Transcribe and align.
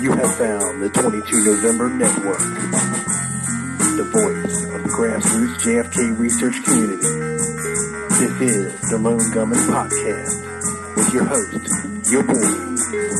You 0.00 0.12
have 0.12 0.36
found 0.36 0.80
the 0.80 0.90
22 0.90 1.44
November 1.44 1.90
Network, 1.90 2.38
the 2.38 4.04
voice 4.04 4.64
of 4.72 4.82
the 4.84 4.88
grassroots 4.90 5.58
JFK 5.58 6.16
research 6.16 6.62
community. 6.62 7.02
This 8.20 8.40
is 8.40 8.90
the 8.90 8.98
Lone 8.98 9.28
Gunman 9.32 9.58
Podcast 9.58 10.38
with 10.94 11.12
your 11.12 11.24
host, 11.24 12.12
your 12.12 12.22
boy, 12.22 12.32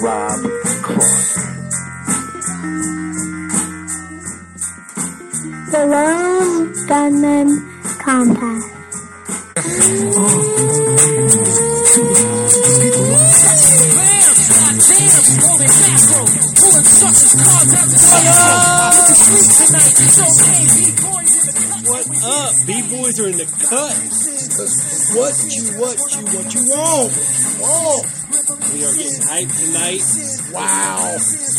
Rob 0.05 0.39
Clark. 0.85 1.29
The 5.73 5.85
Lone 5.85 6.73
Gunman 6.87 7.49
Compass. 7.99 8.65
What 21.89 22.07
up? 22.25 22.53
B-boys 22.67 23.21
are 23.21 23.29
in 23.29 23.37
the 23.37 23.45
cut. 23.69 23.93
What 25.13 25.35
you, 25.53 25.65
what 25.77 25.99
you, 26.17 26.25
what 26.33 26.49
you 26.55 26.63
want? 26.73 27.13
Oh, 27.61 28.01
We 28.73 28.85
are 28.85 28.95
getting 28.97 29.21
hyped 29.21 29.53
tonight. 29.59 30.01
wow. 30.55 31.17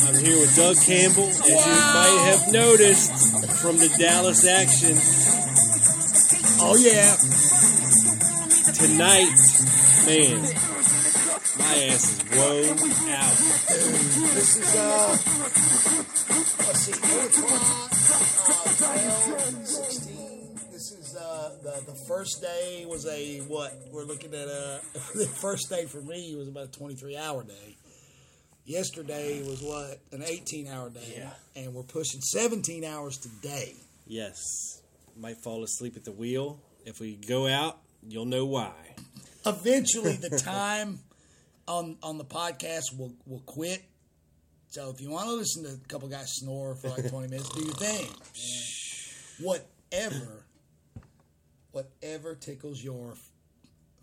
I'm 0.08 0.18
here 0.24 0.40
with 0.40 0.56
Doug 0.56 0.78
Campbell, 0.82 1.30
as 1.30 1.46
you 1.46 1.54
might 1.54 2.20
have 2.26 2.52
noticed 2.52 3.12
from 3.62 3.78
the 3.78 3.90
Dallas 4.00 4.48
action. 4.48 4.98
Oh, 6.62 6.76
yeah. 6.78 7.18
Tonight, 8.74 9.36
man, 10.08 10.42
my 11.60 11.76
ass 11.92 12.12
is 12.12 12.24
blown 12.24 12.70
out. 13.12 13.36
This 14.34 14.58
is, 14.58 14.76
uh, 14.76 15.18
let's 16.66 16.80
see, 16.80 16.94
8 16.94 16.98
o'clock, 17.26 17.92
uh, 18.50 18.76
12, 19.28 19.68
16. 19.68 20.60
This 20.72 20.92
is, 20.94 21.16
uh, 21.16 21.58
the, 21.62 21.92
the 21.92 22.00
first 22.08 22.42
day 22.42 22.86
was 22.88 23.06
a, 23.06 23.40
what? 23.42 23.74
We're 23.92 24.06
looking 24.06 24.34
at, 24.34 24.48
uh, 24.48 24.80
the 25.16 25.28
first 25.28 25.70
day 25.70 25.86
for 25.86 26.02
me 26.02 26.36
was 26.36 26.48
about 26.48 26.66
a 26.66 26.72
23 26.72 27.18
hour 27.18 27.44
day. 27.44 27.76
Yesterday 28.66 29.42
was 29.42 29.62
what? 29.62 30.00
An 30.12 30.24
18 30.24 30.68
hour 30.68 30.90
day. 30.90 31.16
Yeah. 31.18 31.32
And 31.56 31.74
we're 31.74 31.84
pushing 31.84 32.22
17 32.22 32.84
hours 32.84 33.18
today. 33.18 33.74
Yes, 34.08 34.82
might 35.18 35.38
fall 35.38 35.64
asleep 35.64 35.98
at 35.98 36.06
the 36.06 36.12
wheel. 36.12 36.60
If 36.86 37.00
we 37.00 37.16
go 37.16 37.48
out, 37.48 37.80
you'll 38.08 38.26
know 38.26 38.46
why. 38.46 38.72
eventually 39.46 40.14
the 40.14 40.38
time 40.38 41.00
on 41.70 41.98
on 42.04 42.18
the 42.18 42.26
podcast 42.26 42.98
will 42.98 43.14
will 43.26 43.40
quit. 43.46 43.82
So 44.72 44.90
if 44.90 45.00
you 45.02 45.10
want 45.10 45.28
to 45.30 45.34
listen 45.36 45.64
to 45.64 45.70
a 45.70 45.88
couple 45.88 46.08
guys 46.10 46.28
snore 46.36 46.76
for 46.76 46.90
like 46.90 47.10
twenty 47.10 47.30
minutes, 47.30 47.50
do 47.50 47.62
your 47.64 47.74
thing. 47.74 48.06
And 48.08 49.46
whatever, 49.46 50.44
whatever 51.72 52.36
tickles 52.36 52.84
your 52.84 53.14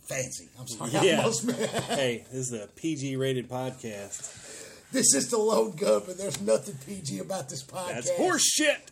fancy. 0.09 0.49
I'm 0.59 0.67
sorry, 0.69 0.91
Yeah. 0.93 1.19
almost- 1.25 1.51
Hey, 1.51 2.25
this 2.33 2.51
is 2.51 2.53
a 2.53 2.69
PG-rated 2.69 3.49
podcast. 3.49 4.93
this 4.93 5.15
is 5.15 5.29
the 5.31 5.39
load 5.39 5.77
gun, 5.79 6.03
but 6.07 6.17
there's 6.17 6.41
nothing 6.41 6.77
PG 6.87 7.19
about 7.19 7.49
this 7.49 7.63
podcast. 7.65 7.89
That's 8.07 8.11
horse 8.17 8.45
shit. 8.45 8.91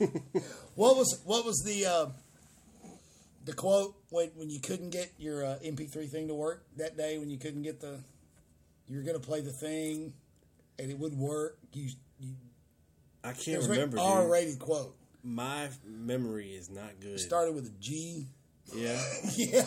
What 0.76 0.96
was 0.96 1.20
what 1.24 1.44
was 1.44 1.62
the 1.64 1.86
uh, 1.86 2.06
the 3.44 3.52
quote 3.52 3.94
when 4.10 4.30
when 4.34 4.50
you 4.50 4.60
couldn't 4.60 4.90
get 4.90 5.12
your 5.18 5.44
uh, 5.44 5.58
MP3 5.64 6.08
thing 6.08 6.28
to 6.28 6.34
work 6.34 6.64
that 6.76 6.96
day 6.96 7.18
when 7.18 7.30
you 7.30 7.38
couldn't 7.38 7.62
get 7.62 7.80
the 7.80 8.00
you 8.88 8.96
were 8.98 9.02
gonna 9.02 9.18
play 9.18 9.40
the 9.40 9.52
thing 9.52 10.12
and 10.78 10.90
it 10.90 10.98
would 10.98 11.16
work. 11.16 11.58
You, 11.72 11.90
you 12.18 12.34
I 13.22 13.32
can't 13.32 13.62
remember. 13.62 13.98
R 13.98 14.28
rated 14.28 14.58
quote. 14.58 14.96
My 15.22 15.68
memory 15.84 16.48
is 16.48 16.68
not 16.68 17.00
good. 17.00 17.14
It 17.14 17.20
started 17.20 17.54
with 17.54 17.66
a 17.66 17.80
G. 17.80 18.26
Yeah. 18.74 19.00
Yeah, 19.36 19.64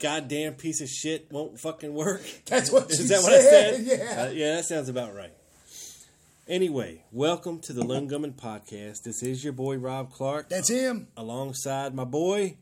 goddamn 0.00 0.54
piece 0.54 0.80
of 0.80 0.88
shit 0.88 1.30
won't 1.30 1.58
fucking 1.58 1.92
work. 1.92 2.22
that's 2.46 2.70
what 2.70 2.90
Is 2.90 3.08
that 3.08 3.22
what 3.22 3.32
I 3.32 3.40
said? 3.40 3.80
Yeah. 3.82 4.22
Uh, 4.22 4.30
yeah, 4.30 4.56
that 4.56 4.64
sounds 4.64 4.88
about 4.88 5.14
right. 5.14 5.32
Anyway, 6.48 7.04
welcome 7.12 7.60
to 7.60 7.74
the 7.74 7.84
Lone 7.84 8.06
Gunman 8.06 8.32
Podcast. 8.32 9.02
This 9.04 9.22
is 9.22 9.44
your 9.44 9.52
boy 9.52 9.76
Rob 9.76 10.10
Clark, 10.10 10.48
That's 10.48 10.70
him, 10.70 11.08
alongside 11.14 11.94
my 11.94 12.04
boy. 12.04 12.56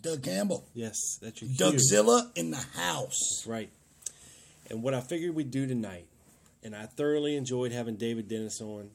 Doug 0.00 0.24
Campbell. 0.24 0.66
Yes, 0.74 0.96
that's 1.22 1.40
your. 1.40 1.50
Dougzilla 1.52 2.36
in 2.36 2.50
the 2.50 2.56
house. 2.56 3.16
That's 3.36 3.46
right. 3.46 3.70
And 4.68 4.82
what 4.82 4.94
I 4.94 5.00
figured 5.00 5.36
we'd 5.36 5.52
do 5.52 5.68
tonight, 5.68 6.08
and 6.64 6.74
I 6.74 6.86
thoroughly 6.86 7.36
enjoyed 7.36 7.70
having 7.70 7.94
David 7.94 8.26
Dennis 8.26 8.60
on. 8.60 8.90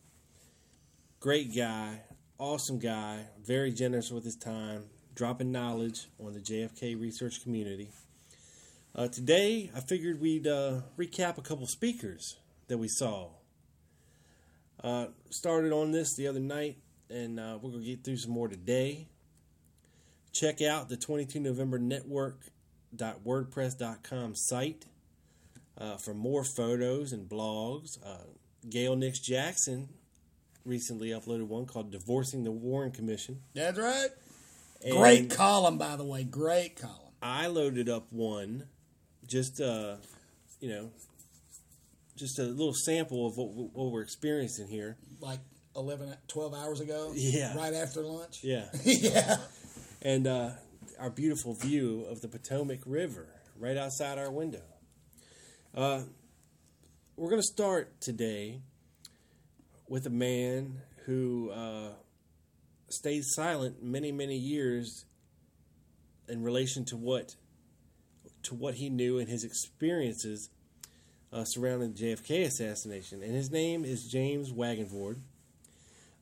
Great 1.21 1.55
guy, 1.55 2.01
awesome 2.37 2.79
guy, 2.79 3.27
very 3.41 3.71
generous 3.71 4.11
with 4.11 4.25
his 4.25 4.35
time, 4.35 4.83
dropping 5.15 5.53
knowledge 5.53 6.09
on 6.19 6.33
the 6.33 6.41
JFK 6.41 6.99
research 6.99 7.41
community. 7.41 7.91
Uh, 8.93 9.07
today, 9.07 9.71
I 9.73 9.79
figured 9.79 10.19
we'd 10.19 10.45
uh, 10.45 10.81
recap 10.97 11.37
a 11.37 11.41
couple 11.41 11.67
speakers 11.67 12.35
that 12.67 12.79
we 12.79 12.89
saw. 12.89 13.29
Uh, 14.83 15.07
started 15.29 15.71
on 15.71 15.91
this 15.91 16.15
the 16.15 16.27
other 16.27 16.39
night, 16.39 16.77
and 17.09 17.39
uh, 17.39 17.57
we're 17.61 17.71
going 17.71 17.83
to 17.83 17.89
get 17.89 18.03
through 18.03 18.17
some 18.17 18.31
more 18.31 18.47
today. 18.47 19.07
Check 20.31 20.61
out 20.61 20.89
the 20.89 20.97
22 20.97 21.39
November 21.39 21.79
Network.wordpress.com 21.79 24.35
site 24.35 24.85
uh, 25.77 25.97
for 25.97 26.13
more 26.13 26.43
photos 26.43 27.13
and 27.13 27.27
blogs. 27.27 27.97
Uh, 28.05 28.25
Gail 28.69 28.95
Nix 28.95 29.19
Jackson 29.19 29.89
recently 30.65 31.09
uploaded 31.09 31.47
one 31.47 31.65
called 31.65 31.91
Divorcing 31.91 32.43
the 32.43 32.51
Warren 32.51 32.91
Commission. 32.91 33.41
That's 33.55 33.79
right. 33.79 34.09
And 34.83 34.97
Great 34.97 35.31
column, 35.31 35.77
by 35.77 35.95
the 35.95 36.03
way. 36.03 36.23
Great 36.23 36.75
column. 36.75 37.13
I 37.21 37.47
loaded 37.47 37.89
up 37.89 38.07
one, 38.11 38.67
just 39.25 39.59
uh, 39.59 39.95
you 40.59 40.69
know, 40.69 40.91
just 42.17 42.39
a 42.39 42.43
little 42.43 42.73
sample 42.73 43.27
of 43.27 43.37
what, 43.37 43.49
what 43.73 43.91
we're 43.91 44.01
experiencing 44.01 44.67
here. 44.67 44.97
Like 45.21 45.39
11, 45.75 46.13
12 46.27 46.53
hours 46.53 46.81
ago. 46.81 47.11
Yeah. 47.15 47.55
Right 47.55 47.73
after 47.73 48.01
lunch. 48.01 48.39
Yeah, 48.43 48.65
yeah. 48.83 49.37
and 50.01 50.27
uh, 50.27 50.49
our 50.99 51.09
beautiful 51.09 51.53
view 51.53 52.05
of 52.09 52.21
the 52.21 52.27
Potomac 52.27 52.79
River 52.85 53.27
right 53.59 53.77
outside 53.77 54.17
our 54.17 54.31
window. 54.31 54.63
Uh, 55.75 56.01
we're 57.15 57.29
going 57.29 57.41
to 57.41 57.47
start 57.47 57.99
today 58.01 58.61
with 59.87 60.05
a 60.05 60.11
man 60.11 60.81
who 61.05 61.51
uh, 61.51 61.89
stayed 62.89 63.23
silent 63.23 63.81
many, 63.81 64.11
many 64.11 64.35
years 64.35 65.05
in 66.27 66.43
relation 66.43 66.83
to 66.85 66.97
what 66.97 67.35
to 68.43 68.53
what 68.53 68.75
he 68.75 68.89
knew 68.89 69.17
and 69.17 69.27
his 69.29 69.43
experiences 69.43 70.49
uh, 71.33 71.43
surrounding 71.43 71.93
the 71.93 71.99
JFK 72.15 72.45
assassination, 72.45 73.21
and 73.23 73.33
his 73.33 73.51
name 73.51 73.83
is 73.85 74.03
James 74.07 74.51
Wagenvoord 74.51 75.17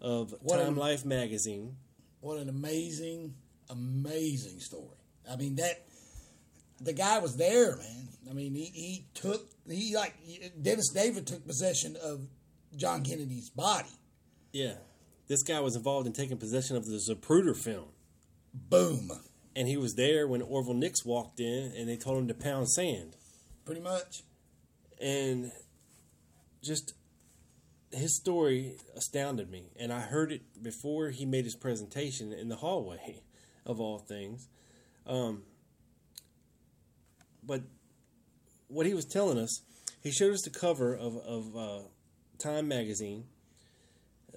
of 0.02 0.34
What 0.42 0.58
Time 0.60 0.78
a- 0.78 0.80
Life 0.80 1.06
magazine. 1.06 1.76
What 2.22 2.38
an 2.40 2.50
amazing, 2.50 3.36
amazing 3.70 4.60
story. 4.60 4.98
I 5.30 5.36
mean 5.36 5.56
that 5.56 5.86
the 6.82 6.94
guy 6.94 7.20
was 7.20 7.38
there, 7.38 7.78
man. 7.78 8.08
I 8.30 8.34
mean 8.34 8.54
he, 8.56 8.66
he 8.66 9.06
took 9.14 9.48
he 9.70 9.96
like 9.96 10.16
Dennis 10.62 10.90
David 10.92 11.28
took 11.28 11.46
possession 11.46 11.96
of 12.02 12.28
John 12.76 13.04
Kennedy's 13.04 13.50
body. 13.50 13.90
Yeah, 14.52 14.76
this 15.28 15.44
guy 15.44 15.60
was 15.60 15.76
involved 15.76 16.08
in 16.08 16.14
taking 16.14 16.38
possession 16.38 16.76
of 16.78 16.86
the 16.86 16.98
Zapruder 16.98 17.56
film, 17.56 17.90
Boom. 18.54 19.12
and 19.56 19.68
he 19.68 19.78
was 19.78 19.96
there 19.96 20.28
when 20.28 20.42
Orville 20.42 20.74
Nix 20.74 21.06
walked 21.06 21.40
in, 21.40 21.74
and 21.78 21.88
they 21.88 21.98
told 21.98 22.18
him 22.20 22.28
to 22.28 22.34
pound 22.34 22.70
sand. 22.70 23.16
Pretty 23.66 23.82
much. 23.82 24.24
And 25.02 25.52
just 26.64 26.94
his 27.92 28.16
story 28.16 28.78
astounded 28.96 29.50
me. 29.50 29.72
And 29.80 29.94
i 29.94 30.02
heard 30.02 30.32
it 30.32 30.62
before 30.62 31.10
he 31.10 31.26
made 31.26 31.46
his 31.46 31.56
presentation 31.56 32.34
in 32.34 32.50
the 32.50 32.58
hallway 32.58 33.22
of 33.66 33.80
all 33.80 34.00
things. 34.00 34.48
Um, 35.06 35.44
but 37.44 37.62
what 38.68 38.86
he 38.86 38.94
was 38.94 39.06
telling 39.06 39.38
us 39.38 39.62
he 40.02 40.12
showed 40.12 40.34
us 40.34 40.42
the 40.42 40.50
cover 40.50 40.96
of, 40.96 41.18
of 41.18 41.56
uh, 41.56 41.80
time 42.40 42.68
magazine 42.68 43.26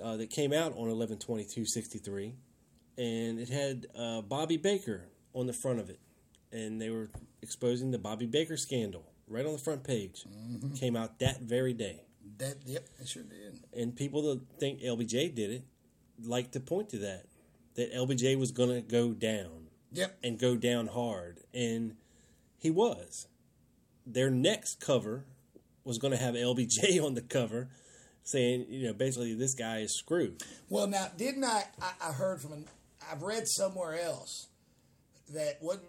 uh, 0.03 0.17
that 0.17 0.31
came 0.31 0.53
out 0.53 0.75
on 0.77 0.89
11 0.89 1.19
63 1.67 2.35
and 2.97 3.39
it 3.39 3.49
had 3.49 3.87
uh, 3.99 4.21
bobby 4.23 4.57
baker 4.57 5.09
on 5.35 5.47
the 5.47 5.53
front 5.53 5.79
of 5.79 5.91
it. 5.91 6.01
And 6.53 6.81
they 6.81 6.91
were 6.91 7.11
exposing 7.43 7.91
the 7.91 7.99
bobby 7.99 8.27
baker 8.27 8.57
scandal 8.57 9.05
right 9.29 9.47
on 9.47 9.53
the 9.53 9.59
front 9.59 9.85
page 9.85 10.25
mm-hmm. 10.29 10.75
came 10.75 10.97
out 10.97 11.19
that 11.19 11.41
very 11.41 11.73
day 11.73 12.03
That 12.39 12.57
yep, 12.67 12.87
it 13.01 13.09
sure 13.09 13.23
did. 13.23 13.61
and 13.77 13.95
people 13.97 14.23
that 14.23 14.41
think 14.59 14.81
LBJ 14.81 15.35
did 15.35 15.51
it 15.51 15.63
like 16.25 16.51
to 16.53 16.61
point 16.61 16.89
to 16.91 16.99
that 16.99 17.25
that 17.77 17.93
LBJ 17.95 18.39
was 18.39 18.51
going 18.53 18.71
to 18.71 18.81
go 18.81 19.13
down 19.13 19.67
Yep. 19.93 20.19
and 20.23 20.39
go 20.39 20.55
down 20.57 20.89
hard 20.89 21.41
and 21.55 21.95
he 22.59 22.71
was 22.71 23.27
their 24.07 24.31
next 24.31 24.81
cover 24.81 25.25
was 25.85 25.97
going 25.99 26.11
to 26.13 26.19
have 26.19 26.35
LBJ 26.35 27.03
on 27.05 27.15
the 27.15 27.23
cover 27.23 27.69
saying 28.23 28.67
you 28.69 28.87
know 28.87 28.93
basically 28.93 29.33
this 29.35 29.55
guy 29.55 29.79
is 29.79 29.97
screwed 29.97 30.43
Well, 30.69 30.87
now, 30.87 31.07
didn't 31.17 31.45
I? 31.45 31.65
I, 31.81 31.93
I 32.09 32.13
heard 32.13 32.41
from 32.43 32.53
an. 32.53 32.65
I've 33.11 33.23
read 33.23 33.45
somewhere 33.49 33.99
else 33.99 34.49
that 35.33 35.57
what 35.61 35.83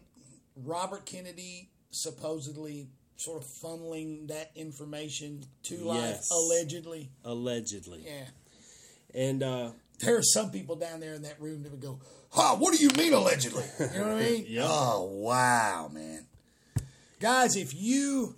Robert 0.56 1.06
Kennedy 1.06 1.69
supposedly 1.92 2.88
sort 3.19 3.42
of 3.42 3.48
funneling 3.48 4.27
that 4.30 4.51
information 4.56 5.44
to 5.63 5.77
life 5.77 6.25
allegedly. 6.31 7.10
allegedly 7.25 8.04
Yeah, 8.06 8.25
and 9.13 9.44
uh 9.44 9.71
there 10.00 10.18
are 10.18 10.24
some 10.24 10.51
people 10.51 10.75
down 10.77 11.01
there 11.01 11.13
in 11.13 11.24
that 11.24 11.39
room 11.42 11.63
that 11.63 11.71
would 11.71 11.81
go, 11.81 12.00
"Huh? 12.31 12.56
What 12.56 12.74
do 12.75 12.81
you 12.81 12.89
mean 12.98 13.13
allegedly?" 13.13 13.66
You 13.80 14.00
know 14.00 14.07
what 14.07 14.18
I 14.18 14.21
mean? 14.21 14.45
Yep. 14.50 14.66
Oh 14.68 15.04
wow, 15.12 15.89
man, 15.92 16.25
guys! 17.19 17.56
If 17.56 17.74
you, 17.75 18.36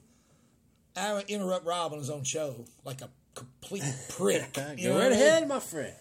I 0.95 1.13
would 1.13 1.29
interrupt 1.29 1.65
Rob 1.65 1.93
on 1.93 1.99
his 1.99 2.09
own 2.09 2.23
show 2.23 2.65
like 2.83 3.01
a 3.01 3.09
complete 3.35 3.83
prick. 4.09 4.53
go 4.53 4.97
right 4.97 5.11
ahead 5.11 5.47
my 5.47 5.59
friend 5.59 5.93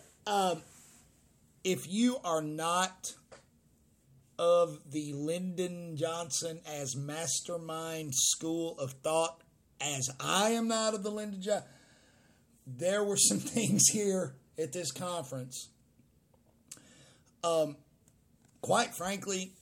if 1.65 1.87
you 1.88 2.17
are 2.25 2.43
not 2.43 3.15
of 4.40 4.78
the 4.90 5.12
Lyndon 5.12 5.98
Johnson 5.98 6.60
as 6.66 6.96
mastermind 6.96 8.14
school 8.14 8.75
of 8.78 8.92
thought, 8.92 9.42
as 9.82 10.08
I 10.19 10.52
am 10.52 10.66
not 10.66 10.94
of 10.94 11.02
the 11.02 11.10
Lyndon 11.10 11.42
Johnson, 11.42 11.69
there 12.66 13.04
were 13.04 13.19
some 13.19 13.38
things 13.38 13.82
here 13.92 14.34
at 14.58 14.72
this 14.72 14.92
conference, 14.92 15.69
um, 17.44 17.76
quite 18.62 18.94
frankly, 18.94 19.52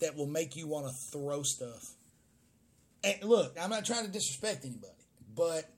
that 0.00 0.16
will 0.16 0.26
make 0.26 0.56
you 0.56 0.66
want 0.66 0.88
to 0.88 0.92
throw 1.12 1.44
stuff. 1.44 1.94
And 3.04 3.22
look, 3.22 3.56
I'm 3.60 3.70
not 3.70 3.84
trying 3.84 4.06
to 4.06 4.10
disrespect 4.10 4.64
anybody, 4.64 4.92
but 5.36 5.70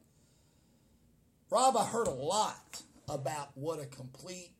Rob, 1.51 1.77
I 1.77 1.85
heard 1.85 2.07
a 2.07 2.13
lot 2.13 2.81
about 3.11 3.51
what 3.55 3.79
a 3.79 3.85
complete 3.85 4.53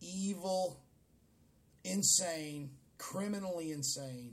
evil, 0.00 0.80
insane, 1.84 2.70
criminally 2.98 3.72
insane, 3.72 4.32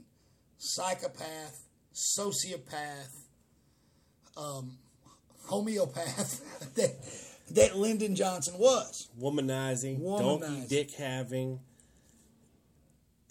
psychopath, 0.58 1.64
sociopath, 1.94 3.14
um, 4.36 4.76
homeopath 5.46 6.74
that 6.74 6.94
that 7.54 7.76
Lyndon 7.76 8.14
Johnson 8.16 8.58
was. 8.58 9.08
womanizing, 9.20 10.00
Womanizing. 10.00 10.40
donkey 10.40 10.66
dick 10.68 10.90
having 10.92 11.60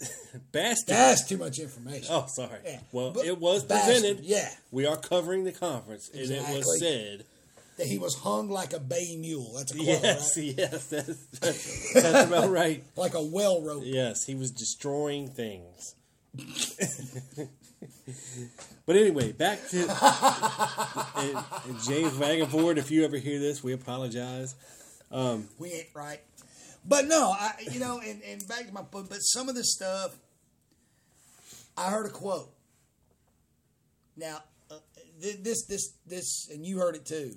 bastard 0.52 0.94
That's 0.94 1.26
too 1.26 1.36
much 1.38 1.58
information. 1.58 2.06
Oh, 2.10 2.26
sorry. 2.28 2.58
Yeah. 2.64 2.80
Well, 2.92 3.10
But- 3.12 3.26
it 3.26 3.38
was 3.38 3.64
bastard, 3.64 3.94
presented. 3.94 4.24
yeah. 4.24 4.50
We 4.70 4.86
are 4.86 4.96
covering 4.96 5.44
the 5.44 5.52
conference, 5.52 6.10
and 6.12 6.30
it 6.30 6.42
was 6.56 6.78
said. 6.80 7.24
That 7.76 7.86
he 7.86 7.98
was 7.98 8.14
hung 8.14 8.48
like 8.48 8.72
a 8.72 8.80
bay 8.80 9.16
mule. 9.18 9.52
That's 9.56 9.72
a 9.72 9.74
quote, 9.74 9.86
Yes, 9.86 10.36
right? 10.36 10.44
yes, 10.58 10.86
that's, 10.86 11.26
that's, 11.26 11.92
that's 11.92 12.28
about 12.28 12.50
right. 12.50 12.82
Like 12.96 13.14
a 13.14 13.22
well 13.22 13.62
rope. 13.62 13.82
Yes, 13.84 14.24
he 14.24 14.34
was 14.34 14.50
destroying 14.50 15.28
things. 15.28 15.94
but 18.86 18.96
anyway, 18.96 19.32
back 19.32 19.66
to 19.68 19.78
and, 21.16 21.36
and 21.68 21.82
James 21.82 22.12
Wagenvoord. 22.12 22.78
If 22.78 22.90
you 22.90 23.04
ever 23.04 23.18
hear 23.18 23.38
this, 23.38 23.62
we 23.62 23.72
apologize. 23.72 24.54
we 25.58 25.72
ain't 25.72 25.88
right. 25.94 26.20
But 26.88 27.06
no, 27.06 27.32
I 27.32 27.52
you 27.70 27.80
know, 27.80 28.00
and, 28.00 28.22
and 28.22 28.46
back 28.46 28.66
to 28.66 28.72
my 28.72 28.82
but, 28.82 29.08
but 29.08 29.18
some 29.18 29.48
of 29.48 29.54
this 29.54 29.72
stuff, 29.72 30.16
I 31.76 31.90
heard 31.90 32.06
a 32.06 32.10
quote. 32.10 32.52
Now, 34.16 34.42
uh, 34.70 34.76
this 35.20 35.66
this 35.66 35.94
this, 36.06 36.48
and 36.50 36.64
you 36.64 36.78
heard 36.78 36.94
it 36.94 37.04
too. 37.04 37.34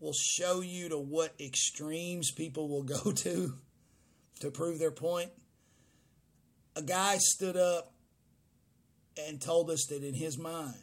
Will 0.00 0.12
show 0.12 0.60
you 0.60 0.88
to 0.90 0.98
what 0.98 1.34
extremes 1.40 2.30
people 2.30 2.68
will 2.68 2.82
go 2.82 3.12
to 3.16 3.54
to 4.40 4.50
prove 4.50 4.78
their 4.78 4.90
point. 4.90 5.30
A 6.76 6.82
guy 6.82 7.16
stood 7.18 7.56
up 7.56 7.92
and 9.16 9.40
told 9.40 9.70
us 9.70 9.86
that 9.90 10.02
in 10.02 10.14
his 10.14 10.36
mind, 10.36 10.74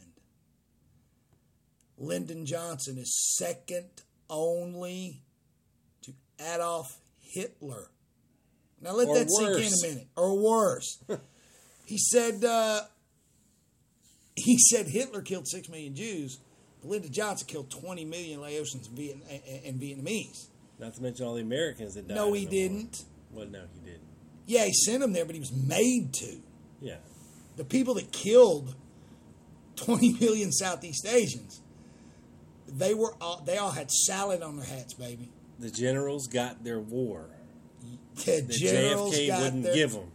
Lyndon 1.97 2.45
Johnson 2.45 2.97
is 2.97 3.35
second 3.37 3.89
only 4.29 5.21
to 6.03 6.13
Adolf 6.39 6.99
Hitler. 7.19 7.89
Now 8.81 8.93
let 8.93 9.07
Or 9.07 9.19
that 9.19 9.29
sink 9.29 9.49
in 9.49 9.73
a 9.73 9.93
minute. 9.93 10.07
Or 10.15 10.41
worse. 10.41 11.03
he 11.85 11.97
said 11.97 12.43
uh, 12.43 12.81
he 14.35 14.57
said 14.57 14.87
Hitler 14.87 15.21
killed 15.21 15.47
six 15.47 15.69
million 15.69 15.95
Jews, 15.95 16.39
Lyndon 16.83 17.11
Johnson 17.11 17.47
killed 17.47 17.69
twenty 17.69 18.05
million 18.05 18.39
Laotians 18.39 18.87
and, 18.87 18.97
Viet- 18.97 19.17
and- 19.65 19.79
Vietnamese. 19.79 20.47
Not 20.79 20.95
to 20.95 21.01
mention 21.03 21.25
all 21.25 21.35
the 21.35 21.41
Americans 21.41 21.93
that 21.93 22.07
died. 22.07 22.15
No, 22.15 22.33
he 22.33 22.45
didn't. 22.45 23.03
Well, 23.31 23.45
no, 23.47 23.61
he 23.73 23.79
didn't. 23.81 24.01
Yeah, 24.47 24.65
he 24.65 24.73
sent 24.73 25.01
them 25.01 25.13
there, 25.13 25.25
but 25.25 25.35
he 25.35 25.39
was 25.39 25.51
made 25.53 26.11
to. 26.15 26.37
Yeah, 26.81 26.95
The 27.57 27.63
people 27.63 27.93
that 27.95 28.11
killed 28.11 28.75
twenty 29.75 30.13
million 30.13 30.51
Southeast 30.51 31.05
Asians, 31.05 31.61
they 32.67 32.93
were 32.95 33.13
all, 33.21 33.41
they 33.45 33.57
all 33.57 33.71
had 33.71 33.91
salad 33.91 34.41
on 34.41 34.57
their 34.57 34.65
hats, 34.65 34.93
baby. 34.95 35.29
the 35.59 35.69
generals 35.69 36.27
got 36.27 36.63
their 36.63 36.79
war 36.79 37.27
The 38.25 38.41
that 38.41 38.49
generals 38.49 39.15
JFK 39.15 39.27
got 39.27 39.41
wouldn't 39.43 39.63
their 39.63 39.73
give 39.75 39.91
them. 39.91 40.11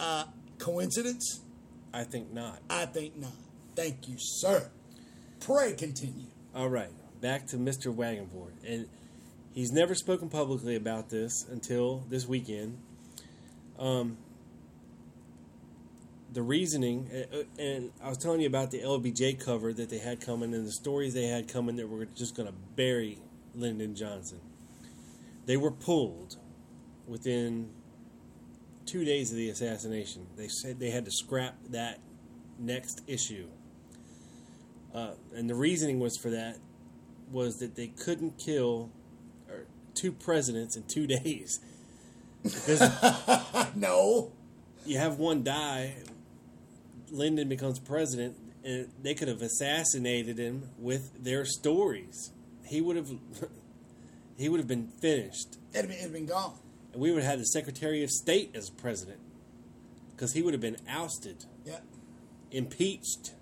Uh, 0.00 0.24
coincidence. 0.58 1.40
I 1.92 2.04
think 2.04 2.32
not. 2.32 2.60
I 2.70 2.86
think 2.86 3.16
not. 3.16 3.30
Thank 3.74 4.08
you, 4.08 4.16
sir. 4.18 4.70
Pray 5.40 5.74
continue. 5.74 6.26
All 6.54 6.68
right, 6.68 6.90
back 7.20 7.46
to 7.48 7.56
Mr. 7.56 7.94
Wagenvoord, 7.94 8.52
and 8.66 8.86
he's 9.52 9.72
never 9.72 9.94
spoken 9.94 10.28
publicly 10.28 10.76
about 10.76 11.10
this 11.10 11.46
until 11.50 12.04
this 12.08 12.26
weekend. 12.26 12.78
Um, 13.78 14.16
the 16.32 16.42
reasoning, 16.42 17.08
uh, 17.12 17.36
uh, 17.38 17.42
and 17.58 17.92
I 18.02 18.08
was 18.08 18.18
telling 18.18 18.40
you 18.40 18.46
about 18.46 18.70
the 18.70 18.80
LBJ 18.80 19.42
cover 19.42 19.72
that 19.72 19.88
they 19.88 19.98
had 19.98 20.20
coming, 20.20 20.52
and 20.54 20.66
the 20.66 20.72
stories 20.72 21.14
they 21.14 21.26
had 21.26 21.48
coming 21.48 21.76
that 21.76 21.88
were 21.88 22.04
just 22.04 22.36
going 22.36 22.48
to 22.48 22.54
bury 22.74 23.18
Lyndon 23.54 23.94
Johnson. 23.94 24.40
They 25.46 25.56
were 25.56 25.70
pulled 25.70 26.36
within 27.06 27.70
two 28.84 29.04
days 29.04 29.30
of 29.30 29.36
the 29.36 29.48
assassination. 29.50 30.26
They 30.36 30.48
said 30.48 30.78
they 30.78 30.90
had 30.90 31.04
to 31.04 31.10
scrap 31.10 31.56
that 31.70 32.00
next 32.58 33.02
issue. 33.06 33.48
Uh, 34.96 35.10
and 35.34 35.48
the 35.50 35.54
reasoning 35.54 36.00
was 36.00 36.16
for 36.16 36.30
that 36.30 36.56
was 37.30 37.58
that 37.58 37.76
they 37.76 37.88
couldn't 37.88 38.38
kill 38.38 38.90
or, 39.50 39.66
two 39.94 40.10
presidents 40.12 40.74
in 40.76 40.82
two 40.84 41.06
days 41.22 41.60
No. 43.74 44.32
you 44.84 44.98
have 44.98 45.18
one 45.18 45.42
die, 45.42 45.94
Lyndon 47.10 47.48
becomes 47.48 47.78
president, 47.78 48.36
and 48.64 48.88
they 49.02 49.14
could 49.14 49.28
have 49.28 49.42
assassinated 49.42 50.38
him 50.38 50.70
with 50.78 51.22
their 51.22 51.44
stories. 51.44 52.30
He 52.64 52.80
would 52.80 52.96
have 52.96 53.10
he 54.38 54.48
would 54.48 54.58
have 54.60 54.68
been 54.68 54.88
finished, 55.00 55.58
It'd 55.74 55.88
been, 55.88 55.98
it'd 55.98 56.12
been 56.12 56.26
gone. 56.26 56.58
and 56.92 57.00
we 57.02 57.10
would 57.10 57.22
have 57.22 57.30
had 57.32 57.40
the 57.40 57.46
Secretary 57.46 58.02
of 58.04 58.10
State 58.10 58.52
as 58.54 58.70
president 58.70 59.18
because 60.14 60.32
he 60.32 60.42
would 60.42 60.54
have 60.54 60.60
been 60.60 60.76
ousted, 60.88 61.44
Yeah. 61.64 61.80
impeached, 62.50 63.32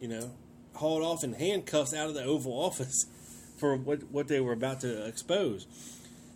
you 0.00 0.08
know, 0.08 0.30
hauled 0.74 1.02
off 1.02 1.24
in 1.24 1.32
handcuffs 1.34 1.94
out 1.94 2.08
of 2.08 2.14
the 2.14 2.22
Oval 2.24 2.52
Office 2.68 3.06
for 3.58 3.76
what 3.76 4.02
what 4.12 4.28
they 4.28 4.40
were 4.40 4.52
about 4.52 4.80
to 4.80 5.06
expose, 5.06 5.66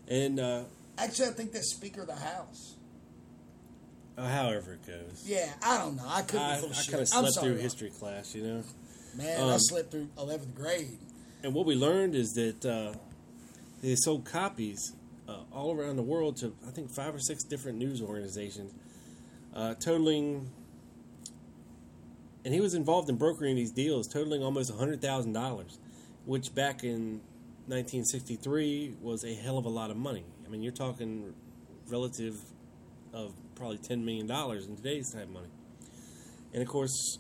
and 0.08 0.38
uh, 0.40 0.62
Actually, 0.98 1.28
I 1.28 1.32
think 1.32 1.52
that's 1.52 1.74
Speaker 1.74 2.02
of 2.02 2.08
the 2.08 2.14
House. 2.16 2.74
uh, 4.18 4.28
however 4.28 4.74
it 4.74 4.86
goes. 4.86 5.24
Yeah, 5.26 5.50
I 5.62 5.78
don't 5.78 5.96
know. 5.96 6.04
I 6.06 6.22
couldn't 6.22 6.44
I, 6.46 6.54
be 6.56 6.60
full 6.60 6.70
of 6.70 6.76
I 6.78 6.82
kind 6.90 7.02
of 7.02 7.08
slept 7.08 7.32
sorry, 7.34 7.44
through 7.46 7.54
Rob. 7.54 7.62
history 7.62 7.90
class, 7.90 8.34
you 8.34 8.42
know. 8.42 8.62
Man, 9.16 9.40
I 9.40 9.52
Um, 9.54 9.58
slept 9.58 9.90
through 9.90 10.08
11th 10.18 10.54
grade. 10.54 10.98
And 11.42 11.54
what 11.54 11.64
we 11.66 11.74
learned 11.74 12.14
is 12.14 12.32
that 12.34 12.64
uh, 12.66 12.92
they 13.82 13.94
sold 13.96 14.24
copies 14.26 14.92
uh, 15.28 15.38
all 15.52 15.74
around 15.74 15.96
the 15.96 16.02
world 16.02 16.36
to 16.38 16.54
I 16.66 16.70
think 16.70 16.90
five 16.90 17.14
or 17.14 17.18
six 17.18 17.42
different 17.44 17.78
news 17.78 18.02
organizations, 18.02 18.72
uh, 19.54 19.74
totaling. 19.74 20.50
And 22.44 22.54
he 22.54 22.60
was 22.60 22.74
involved 22.74 23.08
in 23.10 23.16
brokering 23.16 23.56
these 23.56 23.70
deals, 23.70 24.06
totaling 24.08 24.42
almost 24.42 24.72
hundred 24.74 25.02
thousand 25.02 25.32
dollars, 25.32 25.78
which 26.24 26.54
back 26.54 26.82
in 26.84 27.20
1963 27.66 28.96
was 29.02 29.24
a 29.24 29.34
hell 29.34 29.58
of 29.58 29.64
a 29.66 29.68
lot 29.68 29.90
of 29.90 29.96
money. 29.96 30.24
I 30.46 30.48
mean, 30.48 30.62
you're 30.62 30.72
talking 30.72 31.34
relative 31.88 32.36
of 33.12 33.32
probably 33.54 33.78
ten 33.78 34.04
million 34.04 34.26
dollars 34.26 34.66
in 34.66 34.76
today's 34.76 35.12
type 35.12 35.28
money. 35.28 35.48
And 36.54 36.62
of 36.62 36.68
course, 36.68 37.18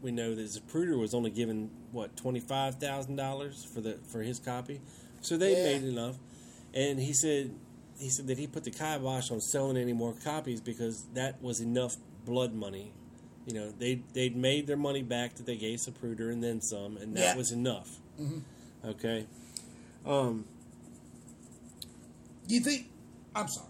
we 0.00 0.12
know 0.12 0.34
that 0.34 0.42
Zapruder 0.46 0.98
was 0.98 1.14
only 1.14 1.30
given 1.30 1.70
what 1.92 2.16
twenty 2.16 2.40
five 2.40 2.76
thousand 2.76 3.16
dollars 3.16 3.64
for 3.74 3.80
the 3.80 3.98
for 4.12 4.22
his 4.22 4.38
copy, 4.38 4.80
so 5.22 5.36
they 5.36 5.56
Yeah. 5.56 5.78
made 5.78 5.84
enough. 5.88 6.16
And 6.72 6.98
he 7.00 7.12
said 7.14 7.50
he 7.98 8.10
said 8.10 8.26
that 8.26 8.38
he 8.38 8.46
put 8.46 8.64
the 8.64 8.70
kibosh 8.70 9.30
on 9.30 9.40
selling 9.40 9.76
any 9.76 9.92
more 9.92 10.14
copies 10.24 10.60
because 10.60 11.04
that 11.14 11.40
was 11.42 11.60
enough 11.60 11.96
blood 12.24 12.52
money. 12.54 12.92
You 13.46 13.54
know, 13.54 13.70
they 13.78 14.00
they'd 14.14 14.36
made 14.36 14.66
their 14.66 14.76
money 14.76 15.02
back 15.02 15.34
that 15.34 15.44
they 15.46 15.56
gave 15.56 15.78
Zapruder 15.78 16.32
and 16.32 16.42
then 16.42 16.60
some, 16.62 16.96
and 16.96 17.14
that 17.16 17.20
Yeah. 17.20 17.36
was 17.36 17.52
enough. 17.52 17.98
Okay. 18.84 19.26
Um, 20.06 20.44
Do 22.46 22.54
you 22.54 22.60
think? 22.60 22.90
I'm 23.34 23.48
sorry. 23.48 23.68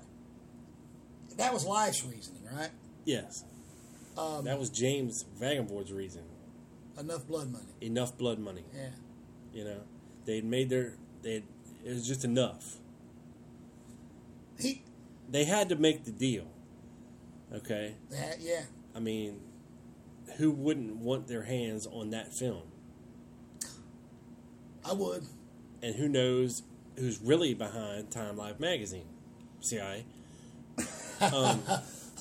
That 1.36 1.52
was 1.52 1.64
life's 1.64 2.04
reasoning, 2.04 2.42
right? 2.52 2.70
yes, 3.04 3.44
Um, 4.16 4.44
that 4.44 4.58
was 4.58 4.70
James 4.70 5.24
Wagenvoord's 5.40 5.92
reason. 5.92 6.22
enough 6.98 7.26
blood 7.26 7.50
money. 7.50 7.64
Enough 7.80 8.16
blood 8.16 8.38
money. 8.38 8.64
Yeah. 8.74 8.90
You 9.52 9.64
know, 9.64 9.80
they'd 10.24 10.44
made 10.44 10.68
their 10.68 10.94
they 11.22 11.42
it 11.84 11.92
was 11.92 12.06
just 12.06 12.24
enough. 12.24 12.78
He. 14.58 14.82
they 15.28 15.44
had 15.44 15.68
to 15.70 15.76
make 15.76 16.04
the 16.04 16.12
deal. 16.12 16.46
Okay, 17.52 17.94
That, 18.10 18.40
yeah. 18.40 18.62
I 18.94 19.00
mean, 19.00 19.40
who 20.36 20.50
wouldn't 20.50 20.96
want 20.96 21.26
their 21.28 21.42
hands 21.44 21.86
on 21.86 22.10
that 22.10 22.32
film? 22.34 22.62
I 24.84 24.92
would. 24.92 25.24
And 25.82 25.94
who 25.94 26.08
knows 26.08 26.62
who's 26.98 27.20
really 27.20 27.54
behind 27.54 28.10
Time 28.10 28.36
Life 28.36 28.58
magazine? 28.60 29.06
CIA, 29.60 30.04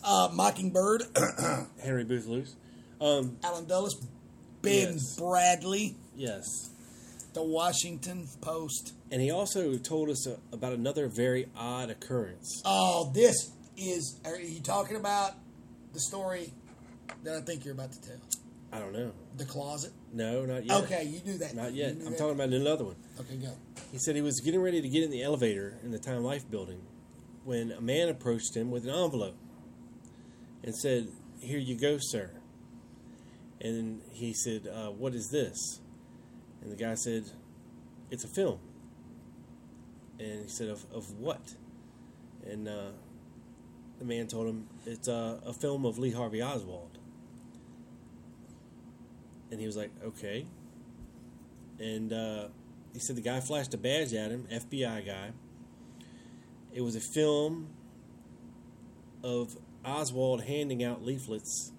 Uh, 0.05 0.29
Mockingbird, 0.33 1.03
Henry 1.83 2.03
Booth 2.03 2.25
Luce. 2.25 2.55
Um, 2.99 3.37
Allen 3.43 3.65
Dulles, 3.65 3.95
Ben 4.61 4.93
Yes. 4.93 5.17
Bradlee, 5.19 5.95
yes, 6.15 6.45
The 7.33 7.41
Washington 7.43 8.27
Post. 8.41 8.93
and 9.11 9.21
he 9.21 9.31
also 9.31 9.77
told 9.77 10.09
us 10.09 10.27
uh, 10.27 10.35
about 10.51 10.73
another 10.73 11.07
very 11.07 11.47
odd 11.55 11.89
occurrence. 11.89 12.61
Oh, 12.65 13.11
this 13.13 13.51
is. 13.77 14.19
Are 14.25 14.37
you 14.39 14.59
talking 14.61 14.95
about 14.97 15.33
the 15.93 15.99
story 16.01 16.51
that 17.23 17.35
I 17.35 17.41
think 17.41 17.65
you're 17.65 17.73
about 17.73 17.91
to 17.93 18.01
tell? 18.01 18.17
I 18.71 18.79
don't 18.79 18.93
know. 18.93 19.11
The 19.37 19.45
closet. 19.45 19.91
No, 20.11 20.45
not 20.45 20.65
yet. 20.65 20.83
Okay, 20.83 21.03
you 21.03 21.19
do 21.19 21.37
that. 21.37 21.55
Not 21.55 21.73
yet. 21.73 21.91
I'm 21.91 22.05
that. 22.05 22.17
talking 22.17 22.33
about 22.33 22.49
another 22.49 22.85
one. 22.85 22.95
Okay, 23.19 23.35
go. 23.35 23.51
He 23.91 23.99
said 23.99 24.15
he 24.15 24.23
was 24.23 24.39
getting 24.39 24.61
ready 24.61 24.81
to 24.81 24.89
get 24.89 25.03
in 25.03 25.11
the 25.11 25.21
elevator 25.21 25.77
in 25.83 25.91
the 25.91 25.99
Time 25.99 26.23
Life 26.23 26.49
building 26.49 26.81
when 27.43 27.71
a 27.71 27.81
man 27.81 28.09
approached 28.09 28.55
him 28.55 28.71
with 28.71 28.85
an 28.85 28.89
envelope 28.89 29.35
and 30.63 30.75
said, 30.75 31.09
Here 31.39 31.59
you 31.59 31.79
go, 31.79 31.97
sir. 31.99 32.31
And 33.61 34.01
he 34.11 34.33
said, 34.33 34.67
uh, 34.67 34.89
What 34.89 35.13
is 35.13 35.29
this? 35.29 35.79
And 36.61 36.71
the 36.71 36.75
guy 36.75 36.95
said, 36.95 37.25
It's 38.09 38.23
a 38.23 38.29
film. 38.29 38.59
And 40.19 40.43
he 40.43 40.49
said, 40.49 40.69
Of, 40.69 40.85
of 40.91 41.11
what? 41.19 41.53
And 42.49 42.67
uh, 42.67 42.91
the 43.99 44.05
man 44.05 44.27
told 44.27 44.47
him, 44.47 44.67
It's 44.85 45.07
uh, 45.07 45.41
a 45.45 45.53
film 45.53 45.85
of 45.85 45.99
Lee 45.99 46.11
Harvey 46.11 46.41
Oswald. 46.41 46.92
And 49.53 49.59
he 49.59 49.67
was 49.67 49.77
like, 49.77 49.91
Okay. 50.03 50.47
And 51.79 52.11
uh, 52.11 52.47
he 52.91 52.99
said 52.99 53.15
the 53.15 53.21
guy 53.21 53.39
flashed 53.39 53.73
a 53.75 53.77
badge 53.77 54.13
at 54.15 54.31
him, 54.31 54.47
FBI 54.51 55.05
guy. 55.05 55.31
It 56.73 56.81
was 56.81 56.95
a 56.95 56.99
film 56.99 57.67
of 59.23 59.55
Oswald 59.85 60.43
handing 60.43 60.83
out 60.83 61.03
leaflets 61.03 61.71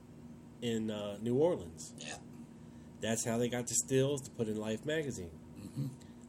in 0.62 0.88
uh, 0.88 1.16
New 1.21 1.35
Orleans. 1.35 1.93
Yeah. 1.99 2.14
That's 3.00 3.25
how 3.25 3.38
they 3.38 3.49
got 3.49 3.66
the 3.66 3.75
stills 3.75 4.23
to 4.23 4.31
put 4.31 4.47
in 4.47 4.57
Life 4.57 4.87
magazine, 4.87 5.33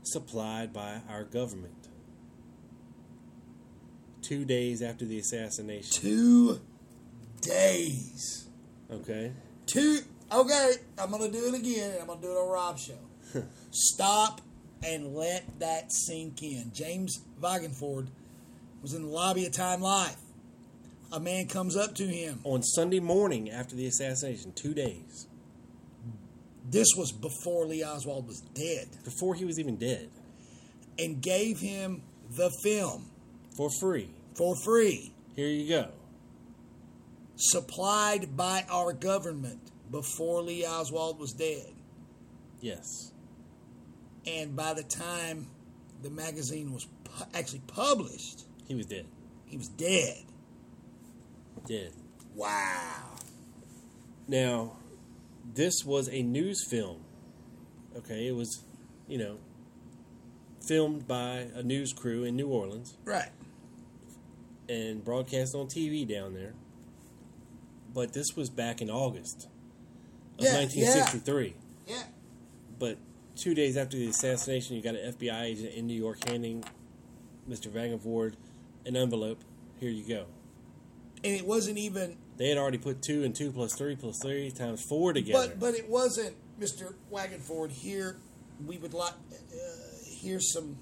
supplied 0.02 0.74
by 0.74 1.02
our 1.08 1.24
government. 1.24 1.90
Two 4.24 4.46
days 4.46 4.82
after 4.82 5.06
the 5.06 5.20
assassination. 5.20 6.02
Two 6.02 6.60
days. 7.42 8.48
Okay. 8.92 9.32
Two. 9.68 10.00
Okay, 10.32 10.72
I'm 10.98 11.12
gonna 11.12 11.30
do 11.32 11.46
it 11.54 11.54
again, 11.60 11.92
and 11.92 12.02
I'm 12.02 12.08
gonna 12.08 12.22
do 12.22 12.32
it 12.32 12.36
on 12.36 12.52
Rob's 12.52 12.84
show. 12.84 13.44
Stop 13.72 14.42
and 14.84 15.16
let 15.16 15.60
that 15.60 15.92
sink 15.92 16.42
in. 16.44 16.72
James 16.74 17.20
Wagenvoord 17.42 18.08
was 18.82 18.94
in 18.94 19.04
the 19.04 19.08
lobby 19.08 19.46
of 19.46 19.54
Time 19.54 19.82
Life. 19.82 20.18
A 21.12 21.20
man 21.20 21.48
comes 21.48 21.76
up 21.78 21.96
to 21.96 22.08
him. 22.08 22.40
On 22.44 22.62
Sunday 22.64 23.00
morning 23.00 23.50
after 23.50 23.76
the 23.76 23.86
assassination, 23.86 24.52
two 24.54 24.74
days 24.74 25.28
This 26.70 26.88
was 26.98 27.12
before 27.12 27.66
Lee 27.68 27.84
Oswald 27.84 28.28
was 28.28 28.42
dead, 28.54 28.88
before 29.04 29.36
he 29.36 29.46
was 29.46 29.60
even 29.60 29.78
dead, 29.78 30.10
and 30.98 31.22
gave 31.22 31.60
him 31.60 32.02
the 32.36 32.50
film 32.64 33.06
for 33.56 33.70
free. 33.80 34.10
for 34.36 34.56
free, 34.66 35.14
Here 35.36 35.48
you 35.48 35.70
go. 35.70 35.90
supplied 37.38 38.36
by 38.36 38.66
our 38.70 38.92
government 38.94 39.72
before 39.92 40.42
Lee 40.42 40.66
Oswald 40.66 41.20
was 41.20 41.34
dead. 41.34 41.74
Yes. 42.62 43.12
And 44.26 44.56
by 44.56 44.74
the 44.74 44.84
time 44.84 45.48
the 46.02 46.10
magazine 46.10 46.74
was 46.74 46.86
pu- 47.04 47.26
actually 47.34 47.62
published, 47.68 48.44
He 48.68 48.76
was 48.76 48.86
dead. 48.86 49.06
he 49.46 49.58
was 49.58 49.68
dead. 49.70 50.24
Dead. 51.68 51.92
Wow. 52.36 53.16
Now, 54.28 54.78
this 55.54 55.84
was 55.86 56.10
a 56.10 56.22
news 56.24 56.66
film. 56.68 57.02
Okay, 57.98 58.28
it 58.28 58.36
was, 58.36 58.64
you 59.08 59.18
know, 59.18 59.38
filmed 60.68 61.08
by 61.08 61.48
a 61.56 61.62
news 61.64 61.94
crew 61.94 62.24
in 62.24 62.36
New 62.36 62.48
Orleans 62.48 62.98
Right. 63.06 63.30
and 64.68 65.04
broadcast 65.06 65.54
on 65.56 65.68
TV 65.68 66.06
down 66.08 66.34
there. 66.34 66.54
But 67.94 68.14
this 68.14 68.36
was 68.36 68.50
back 68.50 68.82
in 68.82 68.90
August 68.90 69.48
of 70.40 70.46
Yeah, 70.46 70.58
1963. 70.58 71.56
Yeah. 71.88 72.04
But 72.80 72.98
two 73.36 73.54
days 73.54 73.78
after 73.78 73.98
the 73.98 74.08
assassination, 74.08 74.76
you 74.76 74.82
got 74.82 74.96
an 74.96 75.14
FBI 75.14 75.42
agent 75.44 75.74
in 75.74 75.88
New 75.88 75.98
York 76.00 76.28
handing 76.28 76.64
Mr. 77.50 77.68
Wagenvoord 77.70 78.34
an 78.86 78.96
envelope. 78.96 79.40
Here 79.80 79.90
you 79.90 80.08
go. 80.08 80.26
And 81.24 81.34
it 81.34 81.46
wasn't 81.46 81.78
even, 81.78 82.18
They 82.38 82.50
had 82.50 82.58
already 82.58 82.78
put 82.78 83.02
two 83.02 83.24
and 83.24 83.34
two 83.36 83.52
plus 83.52 83.74
three 83.74 83.96
plus 83.96 84.20
three 84.22 84.52
times 84.52 84.84
four 84.84 85.14
together. 85.14 85.48
but 85.50 85.60
but 85.60 85.74
it 85.74 85.90
wasn't 85.90 86.36
Mr. 86.60 86.94
Wagenvoord. 87.12 87.72
Here, 87.72 88.18
we 88.66 88.78
would 88.78 88.94
like 88.94 89.14
uh, 89.32 89.56
here's 90.22 90.52
some 90.54 90.78